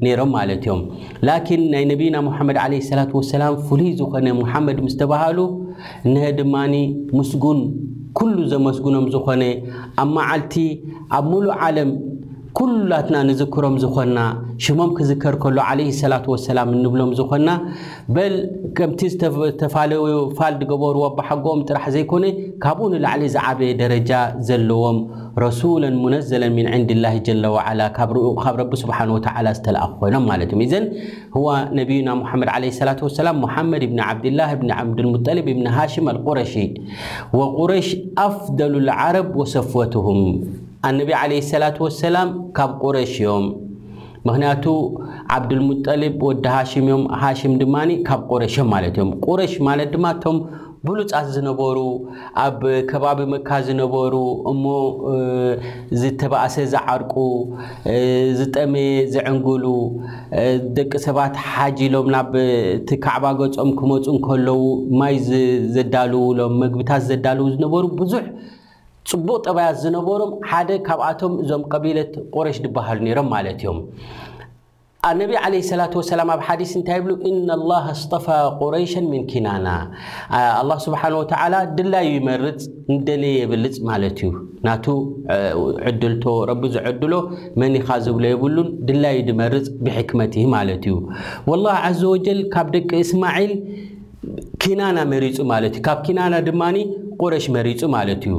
ነይሮም 0.06 0.32
ማለት 0.38 0.62
እዮም 0.66 0.82
ላኪን 1.28 1.62
ናይ 1.74 1.84
ነቢና 1.92 2.16
ሙሓመድ 2.30 2.58
ዓለ 2.64 2.72
ስላት 2.88 3.12
ወሰላም 3.20 3.56
ፍሉይ 3.68 3.92
ዝኮነ 4.00 4.26
ሙሓመድ 4.42 4.80
ምዝ 4.86 4.96
ተባሃሉ 5.04 5.38
ነሀ 6.14 6.26
ድማኒ 6.40 6.74
ምስጉን 7.20 7.60
ኩሉ 8.18 8.36
ዘመስግኖም 8.52 9.04
ዝኾነ 9.14 9.42
ኣብ 10.02 10.08
መዓልቲ 10.14 10.54
ኣብ 11.16 11.24
ምሉእ 11.32 11.56
ዓለም 11.66 11.90
ኩላትና 12.58 13.16
ንዝክሮም 13.28 13.74
ዝኮና 13.82 14.18
ሽሞም 14.64 14.90
ክዝከር 14.98 15.34
ከሎ 15.42 15.58
ለ 15.78 15.82
ሰላት 16.00 16.24
ወሰላም 16.32 16.68
እንብሎም 16.76 17.10
ዝኮና 17.18 17.50
በል 18.16 18.34
ከምቲ 18.76 19.00
ዝተፋለዩ 19.12 20.00
ፋል 20.38 20.54
ዲገበርዎ 20.60 21.02
ኣብሓጎኦም 21.10 21.60
ጥራሕ 21.68 21.84
ዘይኮነ 21.94 22.24
ካብኡ 22.64 22.86
ንላዕሊ 22.94 23.24
ዝዓበየ 23.34 23.72
ደረጃ 23.82 24.10
ዘለዎም 24.50 24.98
ረሱላ 25.44 25.84
ሙነዘለ 26.02 26.44
ምን 26.56 26.68
ዕንዲላ 26.78 27.04
ጀለ 27.26 27.44
ዋዓላ 27.56 27.80
ካብ 27.98 28.12
ረቢ 28.60 28.72
ስብሓ 28.84 28.98
ዝተለኣ 29.58 29.82
ኮይኖም 30.00 30.24
ማለት 30.30 30.50
እዮም 30.52 30.62
እዘን 30.66 30.86
ህዋ 31.36 31.48
ነብዩና 31.80 32.08
ሙሓመድ 32.22 32.50
ለ 32.64 32.70
ሰላት 32.80 33.02
ሰላም 33.20 33.38
ሙሓመድ 33.46 33.84
ብኒ 33.92 34.00
ዓብድላ 34.08 34.40
ብኒ 34.62 34.70
ዓምድሙጠሊብ 34.80 35.46
ብኒ 35.58 35.66
ሃሽም 35.78 36.08
ኣልቁረሺ 36.14 36.54
ወቁረሽ 37.42 37.90
ኣፍደሉ 38.28 38.74
ልዓረብ 38.88 39.28
ወሰፍወትሁም 39.42 40.20
ኣነቢ 40.86 41.10
ዓለ 41.20 41.32
ሰላት 41.52 41.76
ወሰላም 41.84 42.28
ካብ 42.56 42.70
ቁረሽ 42.84 43.12
እዮም 43.20 43.46
ምክንያቱ 44.26 44.64
ዓብዱል 45.34 45.62
ሙጠሊብ 45.68 46.14
ወዲ 46.26 46.44
ሃሽም 46.56 46.84
እዮም 46.88 47.02
ሃሽም 47.22 47.52
ድማ 47.60 47.74
ካብ 48.08 48.20
ቁረሽም 48.32 48.68
ማለት 48.74 48.94
እዮም 48.98 49.10
ቁረሽ 49.26 49.54
ማለት 49.68 49.88
ድማ 49.94 50.06
እቶም 50.16 50.36
ብሉፃት 50.86 51.26
ዝነበሩ 51.34 51.78
ኣብ 52.42 52.60
ከባቢ 52.90 53.18
መካ 53.32 53.48
ዝነበሩ 53.68 54.14
እሞ 54.50 54.64
ዝተባእሰ 56.02 56.56
ዝዓርቁ 56.74 57.14
ዝጠመየ 58.40 58.90
ዝዕንግሉ 59.14 59.64
ደቂ 60.76 60.92
ሰባት 61.06 61.34
ሓጂኢሎም 61.50 62.08
ናብ 62.16 62.30
እቲ 62.78 62.88
ካዕባ 63.06 63.24
ገፆም 63.40 63.72
ክመፁ 63.80 64.06
ከለዉ 64.28 64.56
ማይ 65.00 65.16
ዘዳልውሎም 65.78 66.54
መግብታት 66.64 67.02
ዘዳልዉ 67.10 67.46
ዝነበሩ 67.56 67.84
ብዙሕ 68.02 68.24
ፅቡቕ 69.10 69.34
ጠበያት 69.48 69.76
ዝነበሮም 69.82 70.32
ሓደ 70.50 70.70
ካብኣቶም 70.86 71.34
እዞም 71.42 71.62
ቀቢለት 71.72 72.14
ቁረሽ 72.36 72.56
ድበሃሉ 72.64 72.98
ነሮም 73.08 73.28
ማለት 73.34 73.60
እዮም 73.62 73.78
ኣነቢ 75.08 75.32
ዓለ 75.46 75.54
ሰላት 75.68 75.92
ወሰላም 75.98 76.28
ኣብ 76.34 76.40
ሓዲስ 76.46 76.70
እንታይ 76.78 76.96
ይብሉ 77.00 77.12
እናላሃ 77.30 77.84
እስጠፋ 77.98 78.26
ቁረይሻን 78.62 79.04
ምን 79.12 79.22
ኪናና 79.30 79.68
ኣላ 80.62 80.70
ስብሓን 80.86 81.14
ወተዓላ 81.20 81.54
ድላዩ 81.78 82.08
ይመርፅ 82.16 82.58
ንደለየ 82.94 83.34
የበልፅ 83.42 83.76
ማለት 83.90 84.18
እዩ 84.24 84.30
ናቱ 84.66 84.86
ዕድልቶ 85.90 86.24
ረቢ 86.50 86.62
ዝዕድሎ 86.74 87.12
መኒኻ 87.62 87.88
ዝብሎ 88.08 88.24
የብሉን 88.32 88.68
ድላዩ 88.90 89.18
ድመርፅ 89.30 89.66
ብሕክመት 89.86 90.36
ማለት 90.56 90.84
እዩ 90.90 90.96
ወላ 91.52 91.64
ዓዘ 91.90 92.00
ወጀል 92.14 92.42
ካብ 92.56 92.68
ደቂ 92.76 92.90
እስማዒል 93.06 93.54
ኪናና 94.64 94.98
መሪፁ 95.14 95.38
ማለት 95.54 95.74
እዩ 95.78 95.84
ካብ 95.88 96.00
ኪናና 96.08 96.34
ድማ 96.50 96.62
ቁረሽ 97.22 97.46
መሪፁ 97.58 97.80
ማለት 97.96 98.24
እዩ 98.30 98.34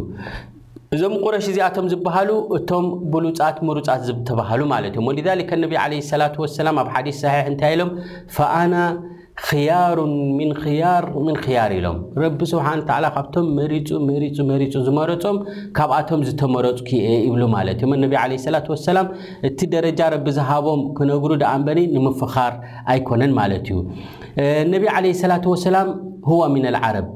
እዞም 0.96 1.12
ቁረሽ 1.26 1.48
እዚኣቶም 1.50 1.88
ዝበሃሉ 1.92 2.30
እቶም 2.58 2.86
ብሉፃት 3.14 3.58
ምሉፃት 3.68 4.00
ዝተባሃሉ 4.08 4.62
ማለት 4.72 4.94
እዮም 4.96 5.08
ወሊዛሊካ 5.10 5.50
ነቢ 5.64 5.74
ዓለ 5.82 5.92
ሰላ 6.12 6.24
ወሰላም 6.44 6.78
ኣብ 6.82 6.88
ሓዲስ 6.94 7.18
ሳሒሕ 7.24 7.44
እንታይ 7.52 7.74
ኢሎም 7.76 7.90
ፈኣና 8.36 8.76
ክያሩን 9.48 10.14
ር 11.04 11.14
ምንክያር 11.28 11.72
ኢሎም 11.78 12.00
ረቢ 12.24 12.40
ስብሓ 12.54 12.66
ተላ 12.90 13.06
ካብቶም 13.18 13.46
መሪፁ 13.60 13.90
መሪፁ 14.10 14.38
መሪፁ 14.50 14.74
ዝመረፆም 14.88 15.38
ካብኣቶም 15.78 16.24
ዝተመረፁ 16.30 16.80
ክ 16.90 17.04
ይብሉ 17.28 17.44
ማለት 17.56 17.78
እዮም 17.84 17.94
ነቢ 18.06 18.14
ለ 18.34 18.42
ስላት 18.48 18.68
ወሰላም 18.76 19.08
እቲ 19.50 19.60
ደረጃ 19.78 20.02
ረቢ 20.18 20.28
ዝሃቦም 20.40 20.82
ክነግሩ 21.00 21.32
ደኣንበኒ 21.46 21.80
ንምፍኻር 21.96 22.54
ኣይኮነን 22.94 23.34
ማለት 23.40 23.66
እዩ 23.72 23.78
ነቢ 24.76 24.84
ዓለ 24.98 25.06
ሰላት 25.24 25.46
ወሰላም 25.56 25.90
ዋ 26.42 26.44
ምና 26.56 26.66
ልዓረብ 26.78 27.08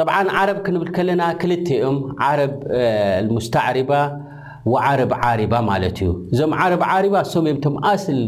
ጠብዓ 0.00 0.16
ዓረብ 0.38 0.58
ክንብል 0.64 0.88
ከለና 0.96 1.22
ክልተ 1.42 1.68
ዮም 1.82 1.98
ዓረብ 2.24 2.54
ሙስታዕሪባ 3.34 3.92
ወዓረብ 4.72 5.12
ዓሪባ 5.28 5.54
ማለት 5.68 5.96
እዩ 6.04 6.08
እዞም 6.34 6.52
ዓረብ 6.62 6.82
ዓሪባ 6.96 7.14
እሶም 7.26 7.44
ዮምቶም 7.50 7.74
ኣስል 7.90 8.18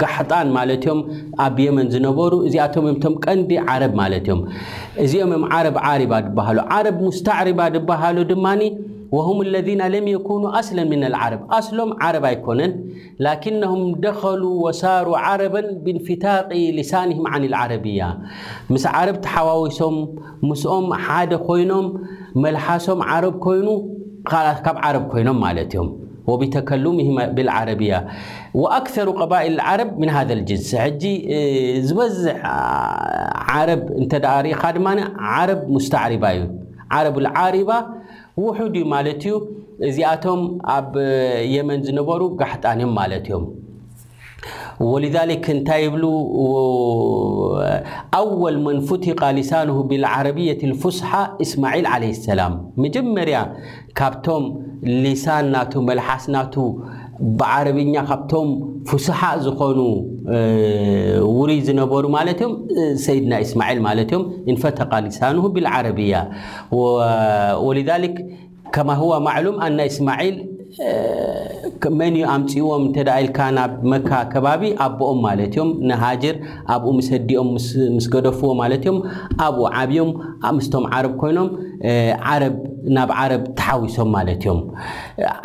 ጋሕጣን 0.00 0.48
ማለት 0.56 0.82
ዮም 0.88 1.00
ኣብ 1.46 1.56
የመን 1.66 1.88
ዝነበሩ 1.94 2.32
እዚኣቶም 2.48 2.86
ወምቶም 2.88 3.14
ቀንዲ 3.26 3.50
ዓረብ 3.72 3.92
ማለት 4.02 4.24
እዮም 4.28 4.40
እዚኦምእዮም 5.06 5.44
ዓረብ 5.56 5.76
ዓሪባ 5.92 6.12
ዝበሃሉ 6.28 6.58
ዓረብ 6.76 6.96
ሙስታዕሪባ 7.08 7.60
ዝበሃሉ 7.76 8.16
ድማኒ 8.32 8.62
وهم 9.12 9.40
الذين 9.40 9.86
لم 9.88 10.08
يكنوا 10.08 10.50
قسلا 10.56 10.84
من 10.84 11.04
العرب 11.04 11.52
اسلم 11.52 11.94
عرب 12.00 12.24
ايكن 12.24 12.84
لكنهم 13.20 13.94
دخلوا 13.94 14.68
وساروا 14.68 15.18
عربا 15.18 15.60
بانفتاق 15.60 16.48
لسانهم 16.52 17.26
عن 17.26 17.44
العربية 17.44 18.18
مس 18.70 18.86
عربحواوሶم 18.86 20.08
مسم 20.42 20.92
حد 20.94 21.34
ኮينم 21.34 21.86
ملحሶم 22.34 23.02
عرب 23.02 23.34
ين 23.52 23.68
عرب 24.66 25.16
ينم 25.18 25.44
يم 25.74 26.08
وبتكلمهم 26.26 27.26
بالعربية 27.26 28.06
وأكثر 28.54 29.10
قبائل 29.10 29.52
العرب 29.54 29.98
من 29.98 30.08
هذا 30.10 30.32
الجنس 30.32 30.74
ح 30.74 30.88
ዝزح 31.80 32.36
عرب 32.44 34.08
عرب 35.18 35.70
مستعرب 35.70 36.24
ل 36.24 36.50
ውሑድ 38.44 38.74
እ 38.80 38.84
ማለት 38.92 39.22
እዩ 39.26 39.32
እዚኣቶም 39.88 40.40
ኣብ 40.76 40.92
የመን 41.54 41.80
ዝነበሩ 41.86 42.20
ጋሕጣንዮም 42.40 42.92
ማለት 43.00 43.24
እዮም 43.30 43.44
ወልዛሊክ 44.90 45.46
እንታይ 45.54 45.80
ይብሉ 45.84 46.04
ኣወል 48.18 48.56
መን 48.64 48.78
ፍቲቃ 48.88 49.20
ሊሳንሁ 49.38 49.76
ብልዓረቢየት 49.90 50.60
ልፍስሓ 50.70 51.08
እስማዒል 51.44 51.86
ዓለ 51.94 52.04
ሰላም 52.28 52.54
መጀመርያ 52.84 53.38
ካብቶም 54.00 54.44
ሊሳን 55.04 55.48
ናቱ 55.54 55.72
መልሓስ 55.88 56.26
ናቱ 56.34 56.54
ብዓረብኛ 57.38 57.94
ካብቶም 58.08 58.48
ፍስሓ 58.88 59.20
ዝኮኑ 59.44 59.78
ውሩይ 61.36 61.58
ዝነበሩ 61.68 62.04
ማለት 62.18 62.38
እዮም 62.42 62.52
ሰይድና 63.06 63.32
እስማዒል 63.44 63.80
ማለት 63.88 64.10
ዮም 64.14 64.24
እንፈተቃ 64.52 64.92
ልሳንሁ 65.06 65.44
ብልዓረብያ 65.56 66.16
ወ 66.80 67.68
ከማ 68.76 68.90
ማዕሉም 69.26 69.56
ኣና 69.66 69.78
እስማዒል 69.90 70.34
መን 71.98 72.14
ኣምፅዎም 72.32 72.82
እንተዳ 72.88 73.10
ኢልካ 73.24 73.38
ናብ 73.56 73.72
መካ 73.90 74.10
ከባቢ 74.32 74.62
ኣቦኦም 74.86 75.18
ማለት 75.26 75.46
እዮም 75.54 75.70
ንሃጀር 75.88 76.36
ኣብኡ 76.74 76.90
ምስ 76.96 77.08
ዲኦም 77.28 77.48
ምስ 77.96 78.06
ገደፍዎ 78.14 78.50
ማለት 78.62 78.82
እዮም 78.84 78.98
ኣብኡ 79.46 79.64
ዓብዮም 79.82 80.10
ምስቶም 80.56 80.84
ዓረብ 80.96 81.14
ኮይኖም 81.22 81.48
ዓረ 82.32 82.42
ናብ 82.96 83.12
ዓረብ 83.22 83.42
ተሓዊሶም 83.60 84.10
ማለት 84.16 84.42
እዮም 84.44 84.60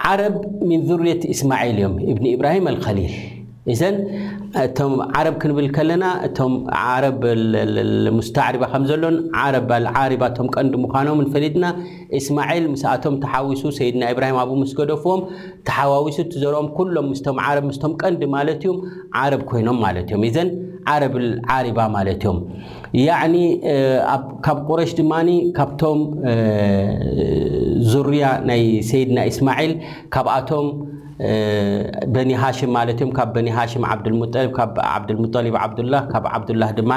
ዓረብ 0.10 0.36
ምን 0.72 0.84
ዙርየት 0.90 1.24
እስማዒል 1.36 1.78
እዮም 1.84 1.96
እብኒ 2.12 2.26
ኢብራሂም 2.36 2.68
ኣልከሊል 2.74 3.16
እዘን 3.72 3.96
እቶም 4.64 4.94
ዓረብ 5.18 5.36
ክንብል 5.42 5.68
ከለና 5.76 6.06
እቶም 6.28 6.54
ዓረብሙስተዕሪባ 6.94 8.64
ከምዘሎን 8.72 9.16
ዓረ 9.44 9.56
ልዓሪባቶም 9.86 10.48
ቀንዲ 10.56 10.74
ምኳኖም 10.86 11.22
ንፈሊጥና 11.26 11.66
እስማል 12.20 12.66
ምስኣቶም 12.74 13.16
ተሓዊሱ 13.24 13.62
ሰይድና 13.78 14.04
እብራሂም 14.16 14.40
ኣ 14.44 14.46
ምስ 14.62 14.72
ገደፍዎም 14.80 15.22
ተሓዋውሱ 15.70 16.18
ትዘርኦም 16.34 16.68
ኩሎም 16.78 17.08
ምስም 17.14 17.40
ዓረብ 17.48 17.66
ምስቶም 17.70 17.94
ቀንዲ 18.04 18.24
ማለት 18.36 18.60
እዩም 18.66 18.78
ዓረብ 19.22 19.44
ኮይኖም 19.52 19.80
ማለት 19.86 20.06
እዮም 20.12 20.26
እዘን 20.30 20.52
ዓረብዓሪባ 20.94 21.80
ማለት 21.98 22.22
እዮም 22.26 22.40
ያዕ 23.08 23.44
ካብ 24.48 24.58
ቁረሽ 24.70 24.92
ድማ 25.00 25.14
ካብቶም 25.60 26.00
ዙርያ 27.94 28.26
ናይ 28.50 28.64
ሰይድና 28.92 29.20
እስማል 29.32 29.72
ካብኣቶም 30.16 30.68
በኒ 32.16 32.30
ሃሽም 32.44 32.72
ማለት 32.78 32.98
እዮም 33.02 33.12
ካብ 33.18 33.30
በኒ 33.36 33.48
ሃሽም 33.58 33.84
ዓብልሙሊብ 33.94 34.52
ካ 34.58 34.62
ዓብድልሙጠሊብ 34.96 35.56
ዓላ 35.66 35.96
ካብ 36.14 36.26
ዓብዱላህ 36.38 36.70
ድማ 36.80 36.94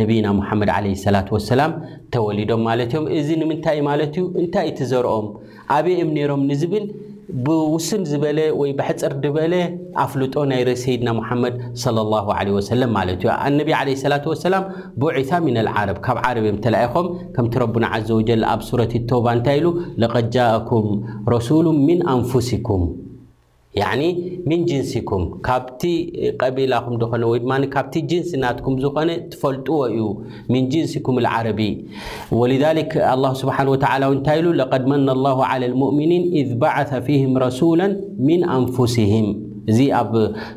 ነብና 0.00 0.26
ሙሓመድ 0.40 0.70
ለ 0.86 0.92
ሰላ 1.06 1.16
ወሰላም 1.36 1.72
ተወሊዶም 2.16 2.62
ማለት 2.68 2.90
እዮም 2.92 3.06
እዚ 3.20 3.28
ንምንታ 3.42 3.66
ማለት 3.90 4.14
ዩ 4.20 4.24
እንታይ 4.42 4.66
እቲ 4.72 4.80
ዘርኦም 4.92 5.26
ኣብኦም 5.76 6.10
ነሮም 6.18 6.42
ንዝብል 6.50 6.86
ብውስን 7.44 8.02
ዝበለ 8.08 8.38
ወይ 8.60 8.70
ብሕፅር 8.78 9.12
ድበለ 9.22 9.52
ኣፍልጦ 10.02 10.34
ናይ 10.50 10.60
ር 10.68 10.74
ሰይድና 10.82 11.08
ሙሓመድ 11.20 11.54
ለ 11.96 12.04
ላ 12.10 12.34
ለ 12.46 12.50
ወሰለ 12.56 12.82
ማለት 12.96 13.22
እዩ 13.24 13.30
ነቢ 13.58 13.70
ለ 14.10 14.12
ላ 14.12 14.34
ሰላም 14.44 14.64
ብዒታ 15.04 15.30
ሚን 15.46 15.56
ልዓረብ 15.68 15.98
ካብ 16.06 16.18
ዓረብ 16.30 16.44
እዮም 16.50 16.58
ተለይኹም 16.66 17.08
ከምቲ 17.36 17.54
ረብና 17.62 17.86
ዘወጀል 18.10 18.44
ኣብ 18.52 18.60
ሱረቲት 18.68 19.06
ተባ 19.12 19.26
እንታይ 19.38 19.58
ኢሉ 19.62 19.70
ለቀጃእኩም 20.04 20.86
ረሱሉ 21.34 21.66
ምን 21.86 22.02
ኣንፍሲኩም 22.16 22.84
يعني 23.74 24.40
من 24.46 24.64
جنسكم 24.64 25.38
ካبت 25.44 25.86
قبيلم 26.40 26.86
ካ 27.74 27.80
جنس 28.10 28.28
ናتكم 28.42 28.74
ዝኮن 28.84 29.10
تفلጥዎ 29.32 29.78
እዩ 29.96 30.06
من 30.52 30.62
جنسكم 30.74 31.14
العربي 31.22 31.70
ولذلك 32.40 32.90
الله 33.14 33.32
سبحنه 33.42 33.70
وتل 33.74 34.02
ታ 34.26 34.30
ل 34.42 34.46
لقد 34.62 34.82
من 34.92 35.08
الله 35.16 35.38
على 35.50 35.66
المؤمنين 35.72 36.22
إذ 36.40 36.48
بعث 36.66 36.90
فيهم 37.06 37.32
رسولا 37.46 37.86
من 38.28 38.40
أنفسهم 38.58 39.24
እዚ 39.70 39.78
ኣ 40.00 40.02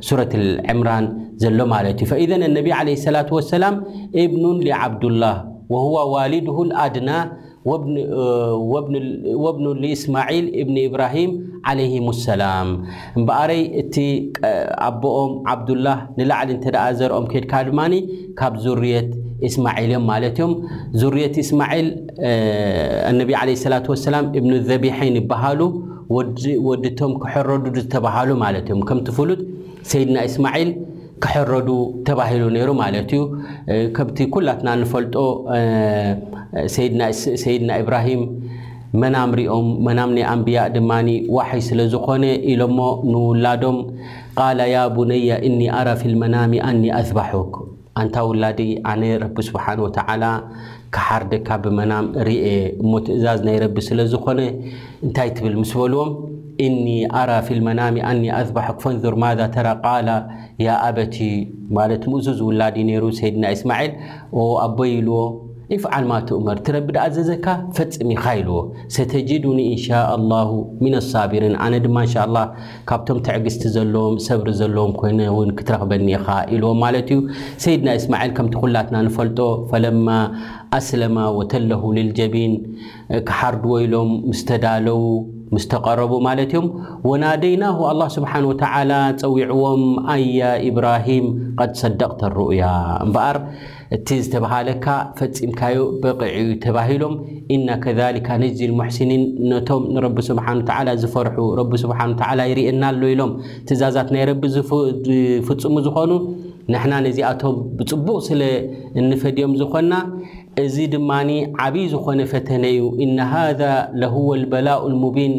صورة 0.08 0.32
العمران 0.42 1.06
ዘሎ 1.44 1.60
م 1.72 1.74
فإذ 2.12 2.30
النبي 2.50 2.72
عليه 2.80 2.96
الصلة 3.00 3.28
ولسلم 3.38 3.74
ابن 4.26 4.44
لعبد 4.68 5.04
الله 5.12 5.36
وهو 5.74 5.96
والده 6.16 6.58
الأድنا 6.68 7.18
ወብንሉእስማዒል 9.44 10.46
እብኒ 10.62 10.76
ኢብራሂም 10.90 11.32
ዓለይህም 11.70 12.06
ሰላም 12.26 12.68
እምበኣረይ 13.18 13.62
እቲ 13.82 13.96
ኣቦኦም 14.88 15.34
ዓብዱላህ 15.54 15.98
ንላዕሊ 16.20 16.50
እንተደኣ 16.58 16.86
ዘርኦም 17.00 17.26
ከድካ 17.34 17.54
ድማኒ 17.70 17.94
ካብ 18.40 18.54
ዙርየት 18.66 19.10
እስማዒል 19.48 19.86
እዮም 19.90 20.06
ማለት 20.12 20.36
እዮም 20.40 20.54
ዙርየት 21.02 21.36
እስማዒል 21.44 21.88
ኣነቢ 23.12 23.32
ዓለ 23.42 23.50
ሰላት 23.66 23.88
ወሰላም 23.94 24.28
እብኒ 24.40 24.52
ዘቢሐ 24.70 24.98
ንበሃሉ 25.18 25.62
ወዲቶም 26.70 27.14
ክሕረዱ 27.24 27.66
ዝተባሃሉ 27.86 28.30
ማለት 28.46 28.66
እዮም 28.70 28.84
ከም 28.90 29.00
ትፍሉጥ 29.10 29.40
ሰይድና 29.92 30.18
እስማል 30.30 30.70
ክሐረዱ 31.24 31.70
ተባሂሉ 32.08 32.44
ነይሩ 32.56 32.70
ማለት 32.82 33.10
እዩ 33.16 33.24
ከብቲ 33.98 34.18
ኩላትና 34.34 34.70
ንፈልጦ 34.82 35.16
ሰይድና 37.44 37.70
ኢብራሂም 37.84 38.24
መናም 39.02 39.32
ሪኦም 39.40 39.66
መናም 39.88 40.12
ናይ 40.18 40.26
ኣንብያ 40.34 40.60
ድማ 40.76 40.92
ዋሕይ 41.38 41.62
ስለ 41.70 41.80
ዝኾነ 41.94 42.24
ኢሎሞ 42.52 42.80
ንውላዶም 43.12 43.78
ቃላ 44.42 44.60
ያቡነያ 44.76 45.34
እኒ 45.50 45.60
ኣራፊልመናሚ 45.80 46.54
ኣኒ 46.70 46.84
ኣስባሑ 47.00 47.34
ኣንታ 48.02 48.16
ውላዲ 48.30 48.60
ኣነ 48.94 49.04
ረቢ 49.24 49.38
ስብሓን 49.50 49.80
ወተዓላ 49.86 50.24
ክሓር 50.96 51.24
ደካ 51.32 51.48
ብመናም 51.64 52.08
ርእ 52.28 52.44
እሞ 52.84 52.92
ትእዛዝ 53.06 53.40
ናይ 53.48 53.58
ረቢ 53.64 53.78
ስለ 53.90 54.00
ዝኾነ 54.14 54.42
እንታይ 55.06 55.30
ትብል 55.38 55.56
ምስ 55.62 55.72
በልዎም 55.80 56.10
እኒ 56.66 56.86
ኣራ 57.22 57.32
ፊ 57.48 57.56
ልመናሚ 57.58 57.98
ኣኒ 58.12 58.22
ኣባሐ 58.42 58.68
ፈንር 58.84 59.16
ማ 59.24 59.34
ተራ 59.56 59.68
ቃላ 59.88 60.10
ያ 60.66 60.78
ኣበት 60.88 61.18
ማለት 61.78 62.04
ምእሱ 62.12 62.28
ዝውላዲ 62.40 62.78
ነሩ 62.92 63.04
ሰይድና 63.20 63.44
እስማል 63.58 63.90
ኣቦይ 64.66 64.92
ኢልዎ 65.00 65.20
ይፍዓል 65.74 66.06
ማ 66.10 66.14
ትእመር 66.28 66.58
ትረቢድኣዘዘካ 66.68 67.46
ፈፅም 67.78 68.10
ኢኻ 68.16 68.24
ኢልዎ 68.40 68.58
ሰተጅድኒ 68.96 69.58
እንሻ 69.72 69.86
ላ 70.30 70.34
ን 70.90 70.94
ኣሳቢሪን 71.02 71.56
ኣነ 71.64 71.74
ድማ 71.86 71.98
ን 72.12 72.28
ላ 72.36 72.46
ካብቶም 72.90 73.20
ትዕግዝቲ 73.28 73.64
ዘለዎም 73.76 74.16
ሰብሪ 74.28 74.48
ዘለዎም 74.62 74.94
ኮይኑ 75.02 75.20
ውን 75.38 75.52
ክትረክበኒኢኻ 75.58 76.28
ኢልዎም 76.58 76.80
ማለት 76.86 77.10
እዩ 77.16 77.20
ሰይድና 77.66 77.90
እስማል 78.02 78.32
ከምቲ 78.38 78.56
ኩላትና 78.66 78.96
ንፈልጦ 79.08 79.40
ፈለማ 79.72 80.08
ኣስለማ 80.80 81.18
ወተለሁ 81.40 81.84
ልልጀቢን 82.00 82.56
ክሓርድዎ 83.32 83.74
ኢሎም 83.88 84.12
ምስተዳለዉ 84.30 84.98
ምስ 85.54 85.66
ተቐረቡ 85.72 86.12
ማለት 86.28 86.46
እዮም 86.54 86.66
ወናደይናሁ 87.10 87.78
ኣላ 87.92 88.02
ስብሓን 88.16 88.46
ወተዓላ 88.52 88.92
ፀዊዕዎም 89.22 89.84
ኣያ 90.14 90.42
ኢብራሂም 90.70 91.26
ቀድ 91.60 91.72
ሰደቅተ 91.82 92.22
ርኡእያ 92.38 92.66
እምበኣር 93.06 93.38
እቲ 93.98 94.08
ዝተባሃለካ 94.24 94.86
ፈፂምካዮ 95.20 95.78
በቕዒ 96.04 96.38
ተባሂሎም 96.66 97.14
ኢና 97.56 97.68
ከሊካ 97.84 98.28
ነጅዚ 98.44 98.62
ልሙሕሲኒን 98.72 99.24
ነቶም 99.52 99.84
ንረቢ 99.98 100.18
ስብሓን 100.30 100.60
ወተዓላ 100.64 100.90
ዝፈርሑ 101.04 101.38
ረቢ 101.62 101.72
ስብሓን 101.86 102.12
ወተዓላ 102.16 102.40
ይርእየና 102.52 102.84
ኣሎ 102.94 103.02
ኢሎም 103.14 103.32
ትእዛዛት 103.70 104.10
ናይ 104.16 104.26
ረቢ 104.32 104.44
ዝፍፅሙ 104.58 105.76
ዝኾኑ 105.88 106.12
ንሕና 106.74 106.94
ነዚኣቶም 107.04 107.56
ብፅቡቕ 107.80 108.18
ስለንፈድዮም 108.28 109.52
ዝኮንና 109.60 109.94
እዚ 110.62 110.76
ድማኒ 110.94 111.30
ዓብይ 111.64 111.84
ዝኾነ 111.94 112.20
ፈተነ 112.32 112.64
ዩ 112.78 112.84
እነ 113.04 113.18
ሃዛ 113.34 113.62
ለሁወ 114.02 114.30
ልበላእ 114.42 114.80
ልሙቢን 114.92 115.34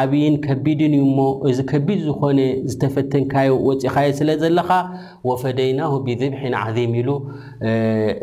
ዓብይን 0.00 0.34
ከቢድን 0.44 0.92
እዩ 0.98 1.02
እሞ 1.08 1.18
እዚ 1.50 1.58
ከቢድ 1.72 2.00
ዝኮነ 2.08 2.38
ዝተፈተንካዮ 2.72 3.50
ወፂካዮ 3.68 4.10
ስለ 4.20 4.28
ዘለካ 4.42 4.70
ወፈደይናሁ 5.30 5.90
ብዝብሒን 6.06 6.54
ዓዚም 6.62 6.92
ኢሉ 7.00 7.10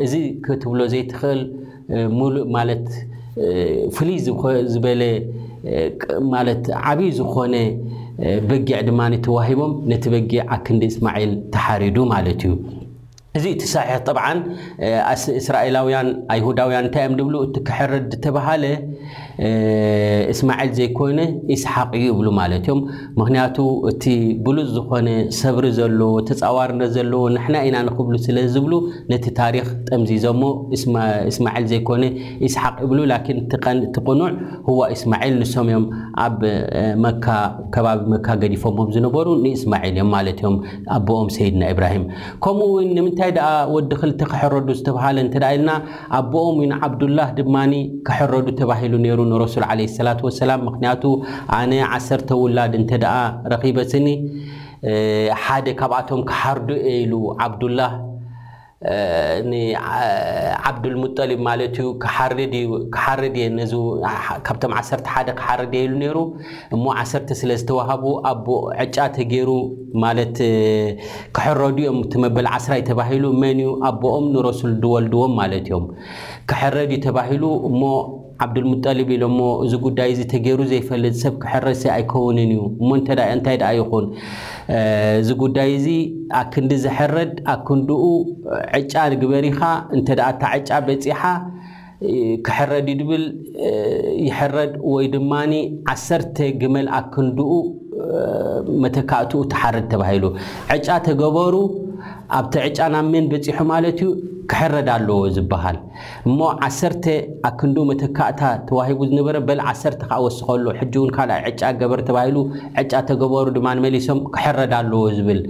እዚ 0.06 0.14
ክትብሎ 0.48 0.80
ዘይትኽእል 0.96 1.42
ሙሉእ 2.20 2.48
ማለት 2.58 2.88
ፍሉይ 3.98 4.18
ዝበለማለት 4.74 6.64
ዓብይ 6.88 7.12
ዝኾነ 7.22 7.56
በጊዕ 8.50 8.80
ድማ 8.88 9.02
ተዋሂቦም 9.28 9.74
ነቲ 9.92 10.04
በጊዕ 10.16 10.42
ኣክንዲ 10.58 10.84
እስማዒል 10.94 11.34
ተሓሪዱ 11.56 11.98
ማለት 12.16 12.42
እዩ 12.48 12.54
እዚ 13.38 13.46
ቲ 13.62 13.66
ሳሒሕ 13.74 13.98
ጠብዓ 14.10 14.26
እስራኤላውያን 15.42 16.08
ኣይሁዳውያን 16.34 16.86
እንታይ 16.88 17.04
እዮም 17.06 17.18
ድብሉ 17.20 17.36
እቲ 17.48 17.56
ክሕርድ 17.68 18.08
ዝተባሃለ 18.18 18.64
እስማዒል 20.34 20.70
ዘይኮነ 20.78 21.20
ኢስሓቅ 21.56 21.90
እዩ 21.98 22.06
ይብሉ 22.12 22.28
ማለት 22.40 22.64
እዮም 22.68 22.80
ምክንያቱ 23.22 23.58
እቲ 23.90 24.04
ብሉፅ 24.46 24.68
ዝኮነ 24.78 25.08
ሰብሪ 25.40 25.66
ዘለዎ 25.80 26.08
ተፃዋርነ 26.30 26.82
ዘለዎ 26.96 27.20
ንሕና 27.36 27.58
ኢና 27.68 27.78
ንኽብሉ 27.88 28.16
ስለ 28.28 28.38
ዝብሉ 28.54 28.74
ነቲ 29.12 29.26
ታሪክ 29.42 29.68
ጠምዚዞሞ 29.90 30.42
እስማዒል 31.32 31.66
ዘይኮነ 31.72 32.04
ኢስሓቅ 32.48 32.76
ይብሉ 32.86 33.00
ላኪን 33.12 33.40
ት 33.54 33.98
ቕኑዕ 34.08 34.28
ህዋ 34.70 34.80
እስማዒል 34.96 35.36
ንሶም 35.44 35.68
እዮም 35.72 35.86
ኣብ 36.26 36.40
መካ 37.06 37.26
ከባቢ 37.76 38.02
መካ 38.16 38.28
ገዲፎሞም 38.46 38.90
ዝነበሩ 38.98 39.28
ንእስማዒል 39.44 39.94
እዮም 40.00 40.12
ማለት 40.16 40.40
እዮም 40.44 40.58
ኣቦኦም 40.98 41.30
ሰይድና 41.38 41.64
ኢብራሂም 41.76 42.06
ከምኡ 42.44 42.70
ውን 42.78 42.90
ንምንታይ 42.98 43.32
ደኣ 43.38 43.48
ወዲ 43.76 43.92
ክልቲ 44.02 44.22
ከሕረዱ 44.34 44.68
ዝተባሃለ 44.80 45.18
እንተደ 45.28 45.44
ኢልና 45.56 45.72
ኣቦኦም 46.22 46.60
ንዓብዱላህ 46.74 47.30
ድማ 47.40 47.56
ከሕረዱ 48.08 48.48
ተባሂሉ 48.60 48.94
ነይሩ 49.06 49.22
ንረሱል 49.32 49.64
ዓለ 49.74 49.80
ሰላት 49.98 50.20
ወሰላም 50.28 50.62
ምክንያቱ 50.70 51.04
ኣነ 51.60 51.72
ዓሰርተ 51.96 52.30
ውላድ 52.44 52.74
እንተ 52.82 52.92
ደኣ 53.06 53.16
ረኺበትኒ 53.54 54.08
ሓደ 55.46 55.68
ካብኣቶም 55.80 56.22
ክሓርዱ 56.30 56.70
ኢሉ 56.98 57.14
ዓብዱላህ 57.46 57.94
ን 59.52 59.60
ዓብዱልሙጠሊብ 60.70 61.40
ማለት 61.48 61.78
እዩ 61.80 61.88
ሓረድየ 63.04 63.46
ነ 63.60 63.64
ካብቶም 64.48 64.74
ዓሰርተ 64.80 65.08
ሓደ 65.14 65.30
ክሓርድየ 65.40 65.82
ኢሉ 65.88 65.96
ነይሩ 66.02 66.20
እሞ 66.76 66.84
ዓሰርተ 67.04 67.30
ስለ 67.40 67.52
ዝተዋሃቡ 67.62 68.04
ኣቦ 68.32 68.46
ዕጫ 68.84 68.96
ተገይሩ 69.18 69.50
ማለት 70.04 70.36
ክሕረዱ 71.38 71.80
ኦም 71.94 72.00
ቲ 72.14 72.22
መበል 72.26 72.50
ዓስራይ 72.58 72.84
ተባሂሉ 72.92 73.26
መን 73.44 73.62
እኡ 73.68 73.74
ኣቦኦም 73.90 74.28
ንረሱል 74.36 74.76
ድወልድዎም 74.86 75.34
ማለት 75.42 75.66
እዮም 75.70 75.88
ክሕረድዩ 76.52 77.00
ተባሂሉሞ 77.08 77.84
ዓብዱልሙጠሊብ 78.46 79.10
ኢሎሞ 79.16 79.40
እዚ 79.66 79.74
ጉዳይ 79.86 80.10
እዚ 80.14 80.22
ተገይሩ 80.34 80.60
ዘይፈለጥ 80.72 81.14
ሰብ 81.24 81.34
ክሕረድ 81.44 81.78
ሰ 81.82 81.86
ኣይከውንን 81.96 82.50
እዩ 82.56 82.60
እሞ 82.82 82.90
እንታይ 83.00 83.58
ኣ 83.70 83.72
ይኹን 83.80 84.06
እዚ 85.22 85.30
ጉዳይ 85.44 85.70
እዚ 85.78 85.88
ኣክንዲ 86.42 86.72
ዘሐረድ 86.86 87.34
ኣክንድኡ 87.54 88.04
ዕጫ 88.80 88.94
ግበሪኻ 89.22 89.62
እንተ 89.98 90.08
እታ 90.32 90.42
ዕጫ 90.60 90.70
በፂሓ 90.90 91.22
ክሕረድ 92.48 92.88
ዩ 92.92 92.96
ድብል 93.02 93.24
ይሕረድ 94.28 94.74
ወይ 94.94 95.06
ድማ 95.16 95.32
ዓሰርተ 95.94 96.38
ግመል 96.62 96.88
ኣክንድኡ 97.02 97.52
መተካእትኡ 98.84 99.40
ተሓርድ 99.54 99.86
ተባሂሉ 99.94 100.26
ዕጫ 100.76 100.88
ተገበሩ 101.08 101.56
ኣብቲ 102.38 102.54
ዕጫ 102.70 102.78
ናብ 102.94 103.08
መን 103.14 103.26
በፂሑ 103.32 103.60
ማለት 103.74 104.00
እዩ 104.06 104.12
ክሕረዳ 104.52 104.90
ኣለዎ 104.98 105.16
ዝበሃል 105.36 105.78
እሞ 106.30 106.40
ዓሰርተ 106.66 107.06
ኣክንዲኡ 107.50 107.84
መተካእታ 107.90 108.42
ተዋሂቡ 108.68 109.00
ዝነበረ 109.10 109.38
በል 109.48 109.62
ዓሰርተ 109.70 110.02
ካዓ 110.10 110.20
ወስኮሎ 110.26 110.66
ሕጂ 110.80 110.94
እውን 111.00 111.10
ካልኣይ 111.16 111.42
ዕጫ 111.50 111.62
ገበር 111.82 112.02
ተባሂሉ 112.10 112.38
ዕጫ 112.82 112.94
ተገበሩ 113.10 113.48
ድማ 113.58 113.68
ንመሊሶም 113.80 114.20
ክሕረዳ 114.36 114.74
ኣለዎ 114.84 115.02
ዝብል 115.18 115.42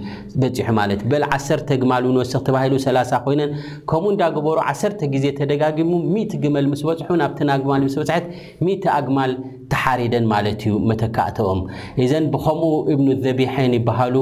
በፂሑ 0.43 0.69
ማለት 0.79 1.01
እ 1.07 1.09
በል 1.13 1.25
ዓሰርተ 1.37 1.69
ግማል 1.83 2.05
ንወስ 2.15 2.33
ተባሂሉ 2.47 2.75
ሰላ 2.87 2.97
ኮይነን 3.27 3.53
ከምኡ 3.91 4.09
እንዳገበሩ 4.15 4.57
ዓሰርተ 4.71 5.01
ግዜ 5.15 5.25
ተደጋጊሙ 5.39 5.91
ሚት 6.15 6.33
ግመል 6.45 6.67
ምስ 6.73 6.81
በፅሑ 6.89 7.11
ናብቲና 7.23 7.51
ግማል 7.65 7.81
ምስ 7.87 7.95
በፅሐት 8.01 8.25
ሚት 8.65 8.83
ኣግማል 8.97 9.31
ተሓሪደን 9.71 10.25
ማለት 10.33 10.59
እዩ 10.67 10.73
መተካእተኦም 10.89 11.61
እዘን 12.03 12.25
ብከምኡ 12.33 12.65
እብን 12.93 13.07
ዘቢሐን 13.23 13.71
ይበሃሉ 13.79 14.15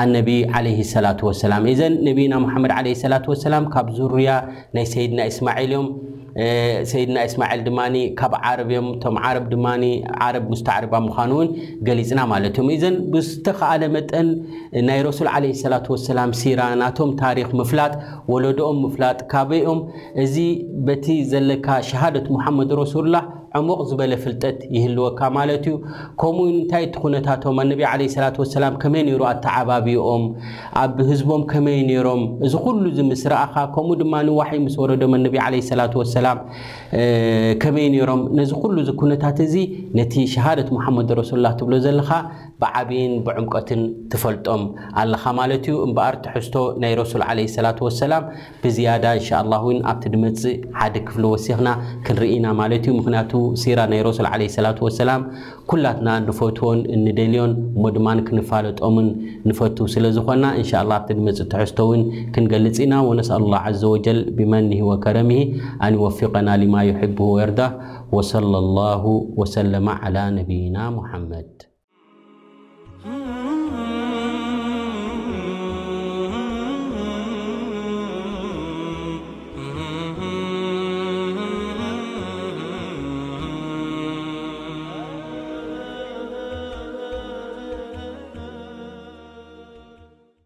ኣነቢ 0.00 0.30
ዓለይ 0.58 0.78
ሰላት 0.94 1.20
ወሰላም 1.28 1.62
እዘን 1.74 1.94
ነቢና 2.08 2.34
ሓመድ 2.54 2.72
ለላት 3.04 3.24
ወሰላም 3.32 3.64
ካብ 3.74 3.86
ዙሩ 3.98 4.12
ናይ 4.76 4.84
ሰይድና 4.92 5.20
እስማል 5.30 5.58
እዮም 5.66 5.86
ሰይድና 6.90 7.18
እስማል 7.28 7.60
ድማኒ 7.68 7.94
ካብ 8.18 8.34
ዓረብእዮም 8.50 8.88
እቶም 8.96 9.16
ዓረብ 9.28 9.44
ድማ 9.52 9.66
ዓረብ 10.26 10.44
ሙስተዕሪባ 10.52 10.94
ምኳኑ 11.06 11.30
እውን 11.38 11.48
ገሊፅና 11.88 12.20
ማለት 12.32 12.54
እዮም 12.58 12.68
እዘን 12.76 12.96
ብዝተካኣለ 13.14 13.82
መጠን 13.96 14.28
ናይ 14.88 15.00
ረሱል 15.08 15.30
ዓለ 15.34 15.46
ሰላት 15.64 15.88
ወሰላም 15.94 16.32
ሲራ 16.42 16.60
ናቶም 16.82 17.12
ታሪክ 17.24 17.50
ምፍላጥ 17.62 17.92
ወለዶኦም 18.34 18.78
ምፍላጥ 18.86 19.18
ካበኦም 19.34 19.80
እዚ 20.26 20.36
በቲ 20.88 21.06
ዘለካ 21.34 21.66
ሸሃደት 21.90 22.26
ሙሓመድ 22.36 22.72
ረሱሉላ 22.84 23.16
ዕሙቕ 23.58 23.78
ዝበለ 23.90 24.12
ፍልጠት 24.24 24.58
ይህልወካ 24.74 25.20
ማለት 25.36 25.64
እዩ 25.68 25.76
ከምኡ 26.20 26.44
እንታይ 26.56 26.82
እቲ 26.86 26.94
ኩነታቶም 27.04 27.56
ኣነቢ 27.62 27.80
ዓለ 27.92 28.00
ሰላት 28.14 28.36
ወሰላም 28.42 28.74
ከመይ 28.82 29.02
ነሩ 29.08 29.22
ኣተዓባቢኦም 29.30 30.24
ኣብ 30.82 30.94
ህዝቦም 31.08 31.42
ከመይ 31.52 31.78
ነይሮም 31.88 32.22
እዚ 32.48 32.54
ኩሉ 32.66 32.84
ዚ 32.98 33.06
ምስረአኻ 33.10 33.54
ከምኡ 33.76 33.96
ድማ 34.02 34.14
ንዋሒ 34.28 34.52
ምስ 34.66 34.76
ወረዶም 34.82 35.14
ኣነቢ 35.18 35.36
ዓለ 35.46 35.54
ሰላት 35.70 35.96
ወሰላም 36.02 36.38
ከመይ 37.64 37.88
ነሮም 37.96 38.22
ነዚ 38.40 38.52
ኩሉ 38.64 38.76
ዚ 38.90 38.94
ኩነታት 39.02 39.40
እዙ 39.46 39.56
ነቲ 40.00 40.14
ሸሃደት 40.36 40.70
ሙሓመድ 40.76 41.10
ረሱሉላ 41.22 41.48
ትብሎ 41.60 41.74
ዘለካ 41.88 42.10
ብዓብይን 42.62 43.12
ብዕምቀትን 43.26 43.82
ትፈልጦም 44.12 44.62
ኣለኻ 45.00 45.22
ማለት 45.38 45.64
እዩ 45.68 45.76
እምበኣር 45.86 46.14
ትሕዝቶ 46.24 46.54
ናይ 46.82 46.92
ረሱል 47.00 47.22
ዓለ 47.28 47.38
ሰላ 47.56 47.66
ወሰላም 47.86 48.24
ብዝያዳ 48.62 49.04
እንሻ 49.18 49.28
ላ 49.52 49.60
ውን 49.66 49.78
ኣብቲ 49.90 50.04
ድመፅእ 50.14 50.56
ሓደ 50.78 50.94
ክፍሊ 51.08 51.24
ወሲኽና 51.34 51.68
ክንርኢና 52.06 52.46
ማለት 52.60 52.84
እዩ 52.88 52.94
ምክንያቱ 53.00 53.32
ሲራ 53.62 53.80
ናይ 53.92 54.00
ረሱል 54.08 54.28
ለ 54.42 54.46
ስላ 54.56 54.66
ወሰላም 54.88 55.22
ኩላትና 55.72 56.08
ንፈትዎን 56.26 56.78
እንደልዮን 56.96 57.52
ሞ 57.80 57.84
ድማን 57.96 58.20
ክንፋለጦምን 58.28 59.08
ንፈቱ 59.48 59.76
ስለ 59.94 60.04
ዝኮንና 60.18 60.46
እንሻ 60.60 60.72
ላ 60.90 60.98
ኣብቲ 61.00 61.10
ድመፅ 61.20 61.40
ትሕዝቶ 61.54 61.78
እውን 61.86 62.02
ክንገልጽ 62.36 62.78
ኢና 62.86 62.94
ወነስ 63.08 63.30
ኣላ 63.38 63.54
ዘ 63.80 63.94
ወጀል 63.94 64.20
ብመንሂ 64.38 64.80
ወከረሚሂ 64.90 65.40
ኣንወፍቀና 65.88 66.48
ሊማ 66.64 66.76
ይሕብ 66.90 67.18
ወርዳ 67.36 67.60
ወለ 68.18 68.44
ላ 68.78 68.84
ወሰለማ 69.42 69.88
ላ 70.16 70.28
ነብይና 70.38 70.78
ሙሓመድ 70.98 71.69